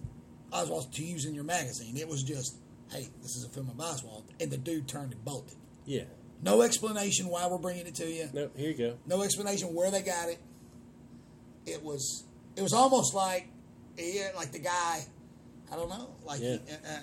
Oswald 0.52 0.92
to 0.94 1.04
use 1.04 1.26
in 1.26 1.34
your 1.34 1.44
magazine. 1.44 1.96
It 1.98 2.08
was 2.08 2.24
just, 2.24 2.58
hey, 2.92 3.08
this 3.22 3.36
is 3.36 3.46
a 3.46 3.50
film 3.50 3.70
of 3.70 3.80
Oswald, 3.80 4.26
and 4.40 4.52
the 4.52 4.58
dude 4.58 4.88
turned 4.88 5.14
and 5.14 5.24
bolted. 5.26 5.58
yeah. 5.86 6.04
No 6.44 6.62
explanation 6.62 7.28
why 7.30 7.48
we're 7.48 7.58
bringing 7.58 7.88
it 7.88 7.96
to 7.96 8.06
you. 8.06 8.30
No, 8.34 8.50
here 8.56 8.70
you 8.72 8.78
go. 8.78 8.98
No 9.06 9.22
explanation 9.24 9.74
where 9.74 9.90
they 9.92 10.02
got 10.02 10.30
it. 10.30 10.40
It 11.66 11.82
was 11.84 12.26
it 12.56 12.62
was 12.62 12.74
almost 12.74 13.14
like 13.14 13.48
yeah, 13.98 14.30
like 14.36 14.52
the 14.52 14.60
guy. 14.60 15.06
I 15.72 15.76
don't 15.76 15.90
know, 15.90 16.10
like 16.26 16.42
Yeah. 16.42 16.58
he, 16.66 16.74
uh, 16.74 16.76
uh, 16.88 17.00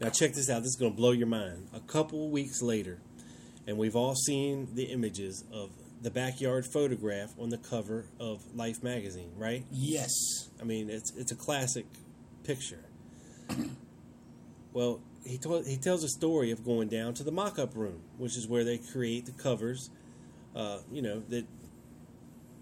Now 0.00 0.08
check 0.10 0.32
this 0.34 0.48
out. 0.48 0.60
This 0.62 0.68
is 0.70 0.76
going 0.76 0.92
to 0.92 0.96
blow 0.96 1.10
your 1.10 1.26
mind. 1.26 1.68
A 1.74 1.80
couple 1.80 2.30
weeks 2.30 2.62
later, 2.62 2.98
and 3.66 3.76
we've 3.76 3.96
all 3.96 4.14
seen 4.14 4.68
the 4.74 4.84
images 4.84 5.44
of 5.52 5.70
the 6.00 6.10
backyard 6.10 6.64
photograph 6.72 7.30
on 7.38 7.48
the 7.50 7.58
cover 7.58 8.06
of 8.20 8.38
Life 8.54 8.82
magazine, 8.82 9.32
right? 9.36 9.64
Yes. 9.70 10.12
I 10.60 10.64
mean, 10.64 10.88
it's 10.88 11.12
it's 11.16 11.32
a 11.32 11.36
classic 11.36 11.86
picture. 12.44 12.84
Well, 14.76 15.00
he 15.24 15.38
told 15.38 15.66
he 15.66 15.78
tells 15.78 16.04
a 16.04 16.08
story 16.08 16.50
of 16.50 16.62
going 16.62 16.88
down 16.88 17.14
to 17.14 17.24
the 17.24 17.32
mock-up 17.32 17.74
room, 17.74 18.02
which 18.18 18.36
is 18.36 18.46
where 18.46 18.62
they 18.62 18.76
create 18.76 19.24
the 19.24 19.32
covers. 19.32 19.88
Uh, 20.54 20.80
you 20.92 21.00
know 21.00 21.22
that. 21.30 21.46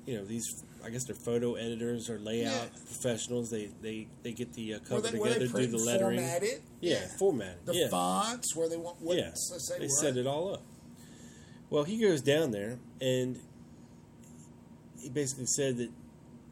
You 0.07 0.19
know 0.19 0.25
these. 0.25 0.63
I 0.85 0.91
guess 0.91 1.05
they're 1.05 1.17
photo 1.17 1.55
editors 1.55 2.09
or 2.09 2.21
layout 2.21 2.53
Yeah. 2.73 2.79
professionals. 2.87 3.51
They 3.51 3.71
they 3.83 4.07
they 4.23 4.31
get 4.31 4.53
the 4.53 4.75
uh, 4.75 4.79
cover 4.79 5.01
they, 5.01 5.11
they 5.11 5.19
together, 5.19 5.47
do 5.47 5.67
the 5.67 5.79
lettering. 5.79 6.21
format 6.21 6.43
it. 6.45 6.63
Yeah, 6.81 7.07
format. 7.19 7.67
The 7.67 7.75
yeah. 7.75 7.89
fonts 7.89 8.55
where 8.55 8.69
they 8.69 8.77
want. 8.77 9.01
What, 9.01 9.17
yeah, 9.17 9.31
let's 9.31 9.67
say 9.69 9.79
they 9.81 9.89
set 9.89 10.17
it 10.17 10.27
all 10.29 10.55
up. 10.55 10.63
Well, 11.71 11.83
he 11.83 11.99
goes 11.99 12.23
down 12.23 12.53
there 12.53 12.79
and 13.01 13.41
he 15.01 15.09
basically 15.09 15.47
said 15.47 15.79
that, 15.79 15.91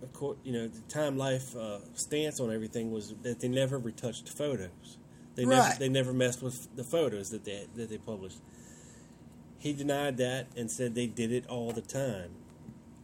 of 0.03 0.13
course, 0.13 0.39
you 0.43 0.53
know, 0.53 0.67
the 0.67 0.81
Time 0.89 1.17
Life 1.17 1.55
uh, 1.55 1.79
stance 1.95 2.41
on 2.41 2.53
everything 2.53 2.91
was 2.91 3.15
that 3.23 3.39
they 3.39 3.49
never 3.49 3.79
retouched 3.79 4.29
photos. 4.29 4.99
They 5.35 5.45
never 5.45 5.79
they 5.79 5.89
never 5.89 6.13
messed 6.13 6.43
with 6.43 6.75
the 6.77 6.85
photos 6.85 7.31
that 7.31 7.45
they 7.45 7.67
that 7.75 7.89
they 7.89 7.99
published. 7.99 8.39
He 9.59 9.73
denied 9.73 10.17
that 10.19 10.49
and 10.57 10.71
said 10.71 10.95
they 10.95 11.07
did 11.07 11.33
it 11.33 11.47
all 11.47 11.73
the 11.73 11.81
time. 11.81 12.31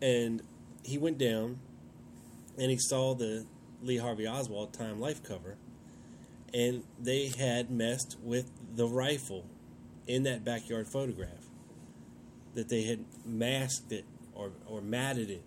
And 0.02 0.42
he 0.82 0.98
went 0.98 1.18
down 1.18 1.60
and 2.58 2.70
he 2.70 2.78
saw 2.78 3.14
the 3.14 3.46
Lee 3.82 3.98
Harvey 3.98 4.26
Oswald 4.26 4.72
Time 4.72 5.00
Life 5.00 5.22
cover, 5.22 5.56
and 6.52 6.82
they 6.98 7.28
had 7.28 7.70
messed 7.70 8.16
with 8.22 8.50
the 8.74 8.86
rifle 8.86 9.44
in 10.06 10.24
that 10.24 10.44
backyard 10.44 10.88
photograph. 10.88 11.46
That 12.54 12.68
they 12.68 12.82
had 12.82 13.04
masked 13.24 13.92
it 13.92 14.04
or, 14.34 14.50
or 14.66 14.80
matted 14.80 15.30
it. 15.30 15.44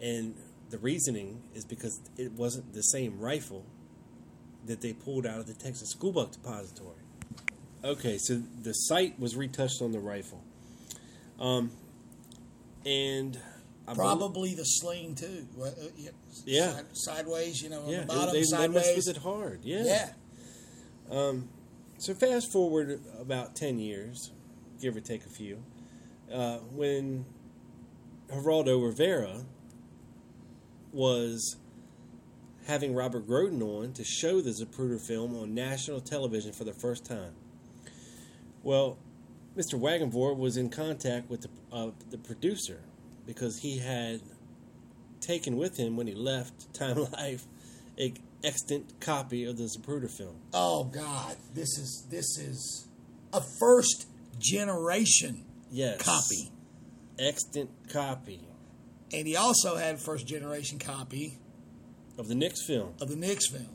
And 0.00 0.34
the 0.70 0.78
reasoning 0.78 1.42
is 1.54 1.64
because 1.64 2.00
it 2.16 2.32
wasn't 2.32 2.72
the 2.72 2.82
same 2.82 3.20
rifle 3.20 3.64
that 4.66 4.80
they 4.80 4.92
pulled 4.92 5.26
out 5.26 5.38
of 5.40 5.46
the 5.46 5.54
Texas 5.54 5.90
School 5.90 6.12
Book 6.12 6.32
Depository. 6.32 6.96
Okay, 7.84 8.18
so 8.18 8.42
the 8.62 8.72
sight 8.72 9.18
was 9.20 9.36
retouched 9.36 9.80
on 9.82 9.92
the 9.92 10.00
rifle. 10.00 10.42
Um, 11.38 11.70
and 12.84 13.38
I 13.86 13.94
Probably 13.94 14.54
the 14.54 14.64
sling 14.64 15.14
too. 15.14 15.46
Uh, 15.62 15.70
yeah. 15.96 16.10
Yeah. 16.44 16.72
Side- 16.72 16.84
sideways, 16.94 17.62
you 17.62 17.70
know, 17.70 17.82
on 17.82 17.88
yeah, 17.90 18.00
the 18.00 18.06
bottom, 18.06 18.32
they, 18.34 18.40
they 18.40 18.44
sideways. 18.44 18.74
messed 18.86 18.96
with 18.96 19.08
it 19.08 19.22
hard. 19.22 19.60
yeah. 19.62 20.08
So 21.98 22.12
fast 22.14 22.52
forward 22.52 23.00
about 23.18 23.56
ten 23.56 23.78
years, 23.78 24.30
give 24.82 24.96
or 24.96 25.00
take 25.00 25.24
a 25.24 25.30
few, 25.30 25.62
uh, 26.32 26.58
when 26.74 27.24
Geraldo 28.28 28.84
Rivera 28.84 29.44
was 30.92 31.56
having 32.66 32.94
Robert 32.94 33.26
Groden 33.26 33.62
on 33.62 33.92
to 33.94 34.04
show 34.04 34.40
the 34.40 34.50
Zapruder 34.50 35.00
film 35.00 35.36
on 35.36 35.54
national 35.54 36.00
television 36.00 36.52
for 36.52 36.64
the 36.64 36.72
first 36.72 37.04
time. 37.04 37.32
Well, 38.62 38.98
Mr. 39.56 39.78
Wagenvoord 39.80 40.36
was 40.36 40.56
in 40.56 40.68
contact 40.68 41.30
with 41.30 41.42
the, 41.42 41.48
uh, 41.72 41.90
the 42.10 42.18
producer 42.18 42.80
because 43.26 43.58
he 43.58 43.78
had 43.78 44.20
taken 45.20 45.56
with 45.56 45.76
him 45.78 45.96
when 45.96 46.06
he 46.06 46.14
left 46.14 46.72
Time 46.74 47.06
Life 47.12 47.44
a 47.98 48.12
extant 48.44 49.00
copy 49.00 49.44
of 49.44 49.56
the 49.56 49.64
Zapruder 49.64 50.10
film. 50.10 50.36
Oh 50.52 50.84
God, 50.84 51.36
this 51.54 51.78
is 51.78 52.06
this 52.10 52.36
is 52.38 52.88
a 53.32 53.40
first 53.58 54.06
generation 54.38 55.44
Yes. 55.70 56.02
copy, 56.02 56.52
Extant 57.18 57.70
copy 57.90 58.40
and 59.12 59.26
he 59.26 59.36
also 59.36 59.76
had 59.76 60.00
first 60.00 60.26
generation 60.26 60.78
copy 60.78 61.38
of 62.18 62.28
the 62.28 62.34
Nix 62.34 62.66
film. 62.66 62.94
of 63.00 63.08
the 63.08 63.16
Nix 63.16 63.48
film. 63.50 63.68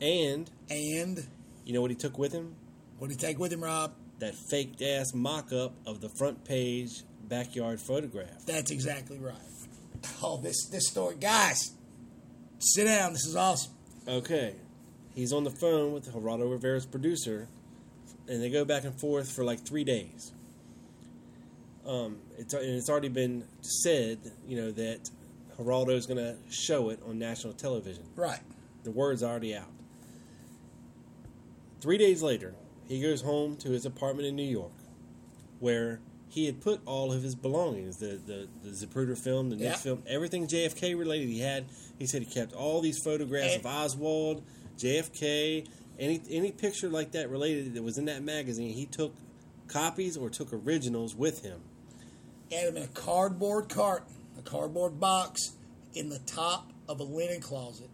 And 0.00 0.50
And 0.70 1.26
you 1.64 1.72
know 1.72 1.80
what 1.80 1.90
he 1.90 1.96
took 1.96 2.18
with 2.18 2.32
him? 2.32 2.54
what 2.98 3.08
did 3.08 3.20
he 3.20 3.26
take 3.26 3.38
with 3.38 3.52
him, 3.52 3.62
Rob? 3.64 3.92
That 4.20 4.34
faked 4.50 4.80
ass 4.82 5.12
mock 5.12 5.52
up 5.52 5.74
of 5.86 6.00
the 6.00 6.08
front 6.18 6.44
page 6.44 7.02
backyard 7.28 7.80
photograph. 7.80 8.46
That's 8.46 8.70
exactly 8.70 9.18
right. 9.18 9.34
Oh, 10.22 10.40
this 10.40 10.66
this 10.66 10.88
story, 10.88 11.16
guys, 11.20 11.70
sit 12.58 12.84
down. 12.84 13.12
This 13.12 13.26
is 13.26 13.34
awesome. 13.36 13.72
Okay. 14.06 14.54
He's 15.14 15.32
on 15.32 15.44
the 15.44 15.50
phone 15.50 15.92
with 15.92 16.12
Geraldo 16.12 16.50
Rivera's 16.50 16.86
producer, 16.86 17.48
and 18.28 18.42
they 18.42 18.50
go 18.50 18.64
back 18.64 18.84
and 18.84 18.98
forth 19.00 19.30
for 19.30 19.44
like 19.44 19.60
three 19.66 19.84
days. 19.84 20.32
Um, 21.86 22.18
it's, 22.38 22.54
and 22.54 22.64
it's 22.64 22.88
already 22.88 23.08
been 23.08 23.44
said, 23.60 24.18
you 24.46 24.56
know, 24.56 24.70
that 24.72 25.10
Geraldo's 25.58 26.06
going 26.06 26.18
to 26.18 26.36
show 26.50 26.90
it 26.90 27.00
on 27.06 27.18
national 27.18 27.52
television. 27.52 28.04
Right. 28.16 28.40
The 28.84 28.90
word's 28.90 29.22
already 29.22 29.54
out. 29.54 29.68
Three 31.80 31.98
days 31.98 32.22
later, 32.22 32.54
he 32.86 33.00
goes 33.00 33.22
home 33.22 33.56
to 33.58 33.70
his 33.70 33.84
apartment 33.84 34.26
in 34.28 34.36
New 34.36 34.42
York, 34.48 34.72
where 35.60 36.00
he 36.28 36.46
had 36.46 36.60
put 36.60 36.80
all 36.86 37.12
of 37.12 37.22
his 37.22 37.34
belongings 37.34 37.96
the, 37.98 38.18
the, 38.24 38.48
the 38.62 38.70
Zapruder 38.70 39.18
film, 39.18 39.50
the 39.50 39.56
Yeah. 39.56 39.74
film, 39.76 40.02
everything 40.06 40.46
JFK 40.46 40.96
related. 40.98 41.28
He 41.28 41.40
had, 41.40 41.66
he 41.98 42.06
said 42.06 42.22
he 42.22 42.26
kept 42.32 42.52
all 42.54 42.80
these 42.80 42.98
photographs 43.02 43.54
And- 43.56 43.60
of 43.60 43.66
Oswald, 43.66 44.42
JFK, 44.78 45.66
any, 45.98 46.22
any 46.30 46.52
picture 46.52 46.88
like 46.88 47.12
that 47.12 47.28
related 47.30 47.74
that 47.74 47.82
was 47.82 47.98
in 47.98 48.06
that 48.06 48.22
magazine. 48.22 48.72
He 48.72 48.86
took 48.86 49.14
copies 49.68 50.16
or 50.16 50.30
took 50.30 50.52
originals 50.52 51.14
with 51.14 51.42
him. 51.44 51.60
Had 52.50 52.68
him 52.68 52.76
in 52.76 52.82
a 52.84 52.88
cardboard 52.88 53.68
carton, 53.68 54.06
a 54.38 54.42
cardboard 54.42 54.98
box, 55.00 55.52
in 55.94 56.08
the 56.08 56.18
top 56.20 56.72
of 56.88 57.00
a 57.00 57.04
linen 57.04 57.40
closet, 57.40 57.90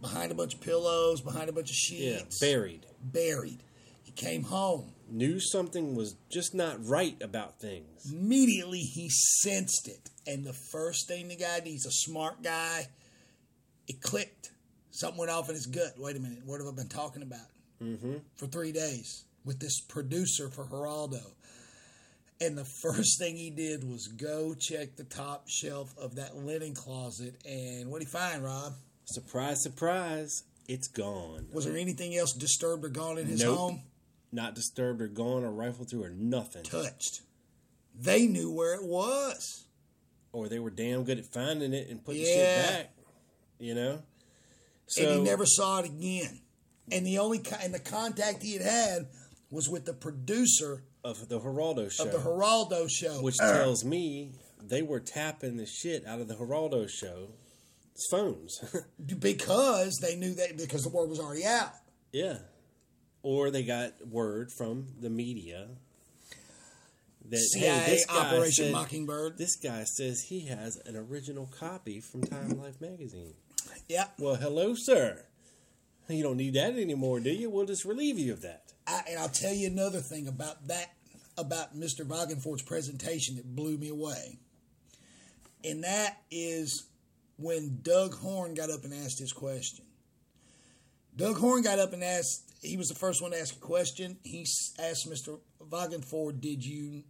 behind 0.00 0.32
a 0.32 0.34
bunch 0.34 0.54
of 0.54 0.60
pillows, 0.60 1.20
behind 1.20 1.48
a 1.48 1.52
bunch 1.52 1.70
of 1.70 1.76
sheets. 1.76 2.38
Yeah, 2.40 2.48
buried. 2.48 2.86
buried. 3.02 3.62
He 4.02 4.12
came 4.12 4.44
home. 4.44 4.92
Knew 5.08 5.38
something 5.38 5.94
was 5.94 6.16
just 6.28 6.54
not 6.54 6.84
right 6.84 7.16
about 7.22 7.60
things. 7.60 8.10
Immediately, 8.10 8.80
he 8.80 9.08
sensed 9.08 9.86
it, 9.86 10.10
and 10.26 10.44
the 10.44 10.52
first 10.52 11.06
thing 11.06 11.28
the 11.28 11.36
guy 11.36 11.60
did—he's 11.60 11.86
a 11.86 11.92
smart 11.92 12.42
guy. 12.42 12.88
It 13.86 14.00
clicked. 14.00 14.50
Something 14.90 15.18
went 15.18 15.30
off 15.30 15.48
in 15.48 15.54
his 15.54 15.66
gut. 15.66 15.94
Wait 15.98 16.16
a 16.16 16.20
minute. 16.20 16.40
What 16.44 16.60
have 16.60 16.68
I 16.68 16.74
been 16.74 16.88
talking 16.88 17.22
about 17.22 17.46
mm-hmm. 17.80 18.16
for 18.34 18.46
three 18.46 18.72
days 18.72 19.26
with 19.44 19.60
this 19.60 19.80
producer 19.80 20.48
for 20.48 20.64
Geraldo? 20.64 21.22
And 22.40 22.56
the 22.56 22.64
first 22.64 23.18
thing 23.18 23.36
he 23.36 23.50
did 23.50 23.82
was 23.82 24.08
go 24.08 24.54
check 24.54 24.96
the 24.96 25.04
top 25.04 25.48
shelf 25.48 25.94
of 25.96 26.16
that 26.16 26.36
linen 26.36 26.74
closet. 26.74 27.34
And 27.46 27.90
what 27.90 28.00
did 28.00 28.08
he 28.08 28.12
find, 28.12 28.44
Rob? 28.44 28.74
Surprise, 29.06 29.62
surprise, 29.62 30.42
it's 30.68 30.88
gone. 30.88 31.46
Was 31.52 31.64
there 31.64 31.76
anything 31.76 32.14
else 32.16 32.32
disturbed 32.32 32.84
or 32.84 32.88
gone 32.88 33.18
in 33.18 33.26
his 33.26 33.42
Nope. 33.42 33.56
home? 33.58 33.82
Not 34.32 34.54
disturbed 34.54 35.00
or 35.00 35.06
gone 35.08 35.44
or 35.44 35.50
rifled 35.50 35.88
through 35.88 36.04
or 36.04 36.10
nothing. 36.10 36.64
Touched. 36.64 37.22
They 37.98 38.26
knew 38.26 38.52
where 38.52 38.74
it 38.74 38.84
was. 38.84 39.64
Or 40.32 40.48
they 40.48 40.58
were 40.58 40.70
damn 40.70 41.04
good 41.04 41.18
at 41.18 41.24
finding 41.24 41.72
it 41.72 41.88
and 41.88 42.04
putting 42.04 42.22
Yeah. 42.22 42.26
shit 42.26 42.68
back. 42.70 42.92
You 43.58 43.74
know? 43.74 44.02
So 44.88 45.02
and 45.08 45.18
he 45.20 45.24
never 45.24 45.46
saw 45.46 45.78
it 45.78 45.86
again. 45.86 46.40
And 46.92 47.06
the 47.06 47.18
only 47.18 47.40
and 47.62 47.72
the 47.72 47.80
contact 47.80 48.42
he 48.42 48.52
had 48.52 48.62
had 48.62 49.08
was 49.50 49.68
with 49.68 49.86
the 49.86 49.94
producer 49.94 50.82
of 51.06 51.28
the 51.28 51.38
Geraldo 51.38 51.90
show. 51.90 52.04
of 52.04 52.12
the 52.12 52.18
Geraldo 52.18 52.90
show, 52.90 53.22
which 53.22 53.36
uh. 53.40 53.52
tells 53.52 53.84
me 53.84 54.32
they 54.60 54.82
were 54.82 55.00
tapping 55.00 55.56
the 55.56 55.66
shit 55.66 56.04
out 56.06 56.20
of 56.20 56.28
the 56.28 56.34
Geraldo 56.34 56.88
show 56.88 57.28
phones. 58.10 58.58
because 59.20 59.98
they 60.02 60.16
knew 60.16 60.34
that 60.34 60.56
because 60.56 60.82
the 60.82 60.90
word 60.90 61.08
was 61.08 61.20
already 61.20 61.44
out. 61.44 61.72
yeah. 62.12 62.38
Or 63.22 63.50
they 63.50 63.64
got 63.64 64.06
word 64.06 64.50
from 64.56 64.86
the 65.00 65.10
media 65.10 65.66
that 67.28 67.38
CIA 67.38 67.68
hey, 67.70 67.90
this 67.90 68.06
guy 68.06 68.26
Operation 68.26 68.64
said- 68.66 68.72
Mockingbird. 68.72 69.36
This 69.36 69.56
guy 69.56 69.82
says 69.82 70.26
he 70.28 70.46
has 70.46 70.76
an 70.86 70.94
original 70.96 71.46
copy 71.58 72.00
from 72.00 72.22
Time 72.22 72.50
Life 72.50 72.80
magazine. 72.80 73.34
Yeah, 73.88 74.06
Well, 74.18 74.36
hello, 74.36 74.74
sir. 74.76 75.24
You 76.08 76.22
don't 76.22 76.36
need 76.36 76.54
that 76.54 76.74
anymore, 76.78 77.18
do 77.18 77.30
you? 77.30 77.50
We'll 77.50 77.66
just 77.66 77.84
relieve 77.84 78.16
you 78.16 78.32
of 78.32 78.42
that. 78.42 78.72
I, 78.86 79.02
and 79.10 79.18
I'll 79.18 79.28
tell 79.28 79.52
you 79.52 79.66
another 79.66 79.98
thing 80.00 80.28
about 80.28 80.68
that 80.68 80.90
about 81.38 81.76
Mr. 81.76 82.06
Wagenvoord's 82.06 82.62
presentation 82.62 83.36
that 83.36 83.54
blew 83.54 83.76
me 83.76 83.88
away, 83.88 84.38
and 85.64 85.84
that 85.84 86.22
is 86.30 86.86
when 87.36 87.80
Doug 87.82 88.14
Horne 88.14 88.54
got 88.54 88.70
up 88.70 88.84
and 88.84 88.94
asked 88.94 89.18
his 89.18 89.32
question. 89.32 89.84
Doug 91.14 91.38
Horne 91.38 91.62
got 91.62 91.78
up 91.78 91.92
and 91.92 92.04
asked. 92.04 92.42
He 92.62 92.76
was 92.76 92.88
the 92.88 92.94
first 92.94 93.22
one 93.22 93.30
to 93.30 93.40
ask 93.40 93.54
a 93.54 93.58
question. 93.58 94.18
He 94.22 94.46
asked 94.78 95.08
Mr. 95.08 95.40
Wagenvoord, 95.60 96.40
"Did 96.40 96.64
you 96.64 97.04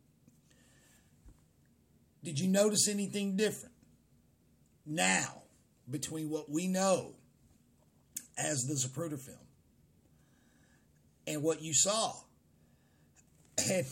did 2.22 2.38
you 2.40 2.48
notice 2.48 2.88
anything 2.88 3.36
different 3.36 3.74
now 4.84 5.42
between 5.88 6.28
what 6.28 6.50
we 6.50 6.66
know 6.66 7.14
as 8.36 8.64
the 8.64 8.74
Zapruder 8.74 9.18
film 9.18 9.46
and 11.26 11.42
what 11.42 11.62
you 11.62 11.72
saw?" 11.74 12.14
And 13.58 13.86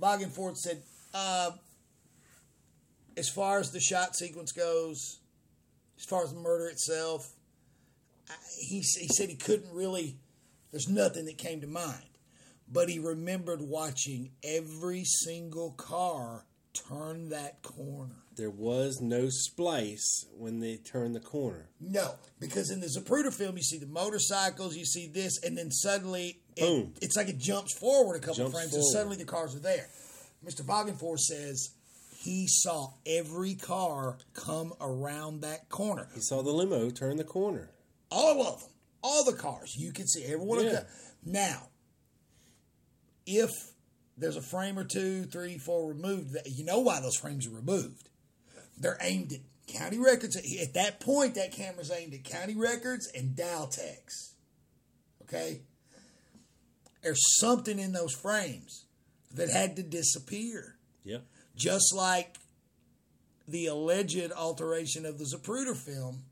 Wagenvoord 0.00 0.56
said, 0.56 0.82
uh, 1.12 1.50
as 3.16 3.28
far 3.28 3.58
as 3.58 3.70
the 3.70 3.80
shot 3.80 4.16
sequence 4.16 4.52
goes, 4.52 5.20
as 5.98 6.04
far 6.04 6.24
as 6.24 6.32
the 6.32 6.40
murder 6.40 6.68
itself, 6.68 7.34
I, 8.28 8.34
he 8.58 8.78
he 8.78 9.08
said 9.08 9.28
he 9.28 9.36
couldn't 9.36 9.72
really. 9.72 10.16
There's 10.70 10.88
nothing 10.88 11.26
that 11.26 11.36
came 11.36 11.60
to 11.60 11.66
mind, 11.66 12.08
but 12.70 12.88
he 12.88 12.98
remembered 12.98 13.60
watching 13.60 14.30
every 14.44 15.04
single 15.04 15.72
car 15.72 16.46
turn 16.72 17.30
that 17.30 17.60
corner. 17.62 18.19
There 18.36 18.50
was 18.50 19.00
no 19.00 19.28
splice 19.28 20.24
when 20.36 20.60
they 20.60 20.76
turned 20.76 21.14
the 21.14 21.20
corner. 21.20 21.68
No, 21.80 22.14
because 22.38 22.70
in 22.70 22.80
the 22.80 22.86
Zapruder 22.86 23.32
film, 23.34 23.56
you 23.56 23.62
see 23.62 23.78
the 23.78 23.86
motorcycles, 23.86 24.76
you 24.76 24.84
see 24.84 25.08
this, 25.08 25.42
and 25.42 25.58
then 25.58 25.70
suddenly, 25.70 26.40
it, 26.56 26.60
Boom. 26.62 26.94
it's 27.02 27.16
like 27.16 27.28
it 27.28 27.38
jumps 27.38 27.76
forward 27.76 28.14
a 28.16 28.20
couple 28.20 28.36
Jumps 28.36 28.56
frames, 28.56 28.70
forward. 28.70 28.84
and 28.84 28.92
suddenly 28.92 29.16
the 29.16 29.24
cars 29.24 29.54
are 29.56 29.60
there. 29.60 29.88
Mr. 30.46 30.62
Boggenford 30.62 31.18
says 31.18 31.70
he 32.22 32.46
saw 32.48 32.92
every 33.04 33.54
car 33.56 34.16
come 34.32 34.72
around 34.80 35.40
that 35.42 35.68
corner. 35.68 36.08
He 36.14 36.20
saw 36.20 36.42
the 36.42 36.50
limo 36.52 36.88
turn 36.90 37.16
the 37.16 37.24
corner. 37.24 37.70
All 38.10 38.42
of 38.46 38.60
them, 38.60 38.70
all 39.02 39.24
the 39.24 39.32
cars, 39.36 39.74
you 39.76 39.92
can 39.92 40.06
see 40.06 40.24
every 40.24 40.46
one 40.46 40.60
Yeah. 40.60 40.66
of 40.66 40.72
them. 40.72 40.86
Now, 41.24 41.68
if 43.26 43.50
there's 44.16 44.36
a 44.36 44.42
frame 44.42 44.78
or 44.78 44.84
two, 44.84 45.24
three, 45.24 45.58
four 45.58 45.88
removed, 45.88 46.36
you 46.46 46.64
know 46.64 46.80
why 46.80 47.00
those 47.00 47.16
frames 47.16 47.46
are 47.46 47.50
removed. 47.50 48.08
They're 48.80 48.98
aimed 49.00 49.32
at 49.32 49.40
county 49.68 49.98
records. 49.98 50.36
At 50.36 50.74
that 50.74 50.98
point, 50.98 51.34
that 51.34 51.52
camera's 51.52 51.92
aimed 51.92 52.14
at 52.14 52.24
county 52.24 52.56
records 52.56 53.08
and 53.14 53.36
Daltex. 53.36 54.32
Okay? 55.22 55.60
There's 57.02 57.22
something 57.38 57.78
in 57.78 57.92
those 57.92 58.14
frames 58.14 58.86
that 59.34 59.50
had 59.50 59.76
to 59.76 59.82
disappear. 59.82 60.76
Yeah. 61.04 61.18
Just 61.54 61.94
like 61.94 62.36
the 63.46 63.66
alleged 63.66 64.32
alteration 64.32 65.04
of 65.06 65.18
the 65.18 65.24
Zapruder 65.24 65.76
film 65.76 66.24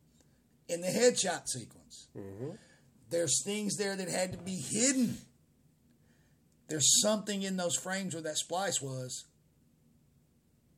in 0.69 0.81
the 0.81 0.89
headshot 0.89 1.47
sequence. 1.47 2.09
Mm-hmm. 2.17 2.51
There's 3.11 3.43
things 3.45 3.77
there 3.77 3.97
that 3.97 4.09
had 4.09 4.33
to 4.33 4.39
be 4.39 4.57
hidden. 4.57 5.19
There's 6.69 7.01
something 7.03 7.43
in 7.43 7.57
those 7.57 7.77
frames 7.77 8.15
where 8.15 8.23
that 8.23 8.37
splice 8.37 8.81
was 8.81 9.25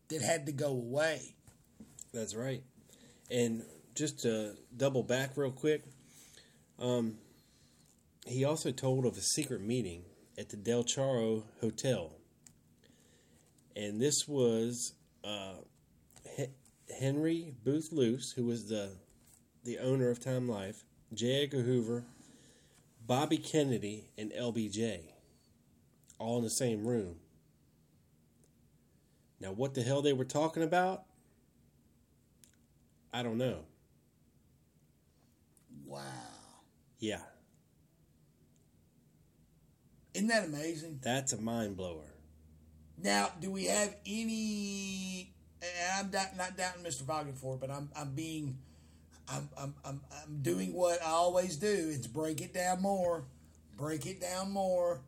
that 0.08 0.22
had 0.22 0.46
to 0.46 0.52
go 0.52 0.68
away. 0.68 1.34
That's 2.12 2.34
right. 2.34 2.62
And 3.30 3.62
just 3.94 4.20
to 4.20 4.54
double 4.76 5.02
back 5.02 5.36
real 5.36 5.50
quick, 5.50 5.84
um, 6.78 7.18
he 8.26 8.44
also 8.44 8.70
told 8.70 9.06
of 9.06 9.16
a 9.16 9.20
secret 9.20 9.60
meeting 9.60 10.02
at 10.38 10.48
the 10.48 10.56
Del 10.56 10.84
Charro 10.84 11.44
Hotel. 11.60 12.12
And 13.76 14.00
this 14.00 14.26
was 14.26 14.94
uh, 15.24 15.54
He- 16.36 16.46
Henry 16.98 17.54
Booth 17.64 17.92
Luce, 17.92 18.32
who 18.32 18.46
was 18.46 18.68
the 18.68 18.96
the 19.62 19.78
owner 19.78 20.08
of 20.08 20.18
Time 20.18 20.48
Life, 20.48 20.84
J. 21.12 21.42
Edgar 21.42 21.60
Hoover, 21.62 22.04
Bobby 23.06 23.36
Kennedy, 23.36 24.10
and 24.16 24.32
LBJ, 24.32 25.00
all 26.18 26.38
in 26.38 26.44
the 26.44 26.50
same 26.50 26.86
room. 26.86 27.16
Now, 29.38 29.52
what 29.52 29.74
the 29.74 29.82
hell 29.82 30.00
they 30.00 30.14
were 30.14 30.24
talking 30.24 30.62
about? 30.62 31.04
I 33.12 33.22
don't 33.22 33.38
know. 33.38 33.60
Wow. 35.84 36.02
Yeah, 36.98 37.20
Isn't 40.14 40.28
that 40.28 40.44
amazing? 40.44 41.00
that's 41.02 41.32
a 41.32 41.40
mind 41.40 41.76
blower. 41.76 42.04
Now, 43.02 43.30
do 43.40 43.50
we 43.50 43.64
have 43.64 43.96
any? 44.04 45.32
I'm 45.94 46.10
not, 46.10 46.36
not 46.36 46.56
doubting 46.58 46.84
Mr. 46.84 47.04
Boggenford, 47.04 47.58
but 47.60 47.70
I'm 47.70 47.88
I'm 47.96 48.14
being, 48.14 48.58
I'm, 49.28 49.48
I'm 49.56 49.74
I'm 49.84 50.00
I'm 50.12 50.42
doing 50.42 50.74
what 50.74 51.00
I 51.02 51.06
always 51.10 51.56
do. 51.56 51.88
It's 51.90 52.06
break 52.06 52.40
it 52.42 52.52
down 52.52 52.82
more, 52.82 53.24
break 53.78 54.04
it 54.04 54.20
down 54.20 54.50
more. 54.50 55.00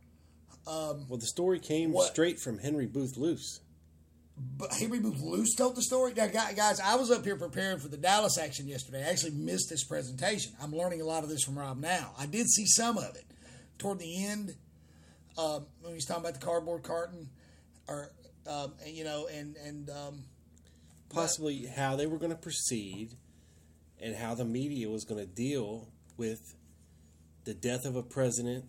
Um, 0.66 1.06
well, 1.08 1.18
the 1.18 1.26
story 1.26 1.58
came 1.58 1.92
What? 1.92 2.06
straight 2.12 2.38
from 2.40 2.58
Henry 2.58 2.86
Booth 2.86 3.16
Luce. 3.18 3.60
But 4.57 4.72
Henry 4.72 5.00
Booth 5.00 5.20
Luce 5.20 5.55
told 5.55 5.76
the 5.76 5.83
story. 5.83 6.12
Now, 6.14 6.28
guys, 6.28 6.81
I 6.81 6.96
was 6.96 7.11
up 7.11 7.24
here 7.24 7.37
preparing 7.37 7.78
for 7.78 7.88
the 7.88 7.96
Dallas 7.96 8.38
action 8.38 8.68
yesterday. 8.68 9.05
I 9.05 9.11
actually 9.11 9.33
missed 9.33 9.70
this 9.70 9.85
presentation. 9.85 10.52
I'm 10.62 10.72
learning 10.72 11.00
a 11.00 11.05
lot 11.05 11.24
of 11.24 11.28
this 11.28 11.42
from 11.42 11.59
Rob 11.59 11.78
now. 11.78 12.12
I 12.18 12.26
did 12.26 12.48
see 12.48 12.66
some 12.66 12.96
of 12.96 13.16
it 13.16 13.24
toward 13.78 13.98
the 13.98 14.24
end 14.26 14.55
um, 15.37 15.66
when 15.81 15.92
he 15.92 15.94
was 15.94 16.05
talking 16.05 16.22
about 16.22 16.35
the 16.35 16.44
cardboard 16.44 16.83
carton, 16.83 17.28
or 17.88 18.12
um, 18.46 18.74
and, 18.85 18.94
you 18.94 19.05
know, 19.05 19.26
and 19.33 19.57
and 19.57 19.90
um, 19.90 20.24
Possibly 21.12 21.66
how 21.66 21.94
they 21.94 22.07
were 22.07 22.16
going 22.16 22.31
to 22.31 22.38
proceed 22.38 23.11
and 24.00 24.16
how 24.16 24.35
the 24.35 24.46
media 24.46 24.88
was 24.88 25.05
going 25.05 25.20
to 25.20 25.26
deal 25.26 25.88
with 26.16 26.55
the 27.44 27.52
death 27.52 27.85
of 27.85 27.96
a 27.96 28.02
president, 28.02 28.64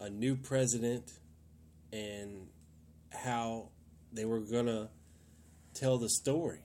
a 0.00 0.10
new 0.10 0.34
president, 0.34 1.12
and 1.92 2.48
how 3.10 3.68
they 4.12 4.24
were 4.24 4.40
going 4.40 4.66
to 4.66 4.88
tell 5.74 5.98
the 5.98 6.08
story. 6.08 6.60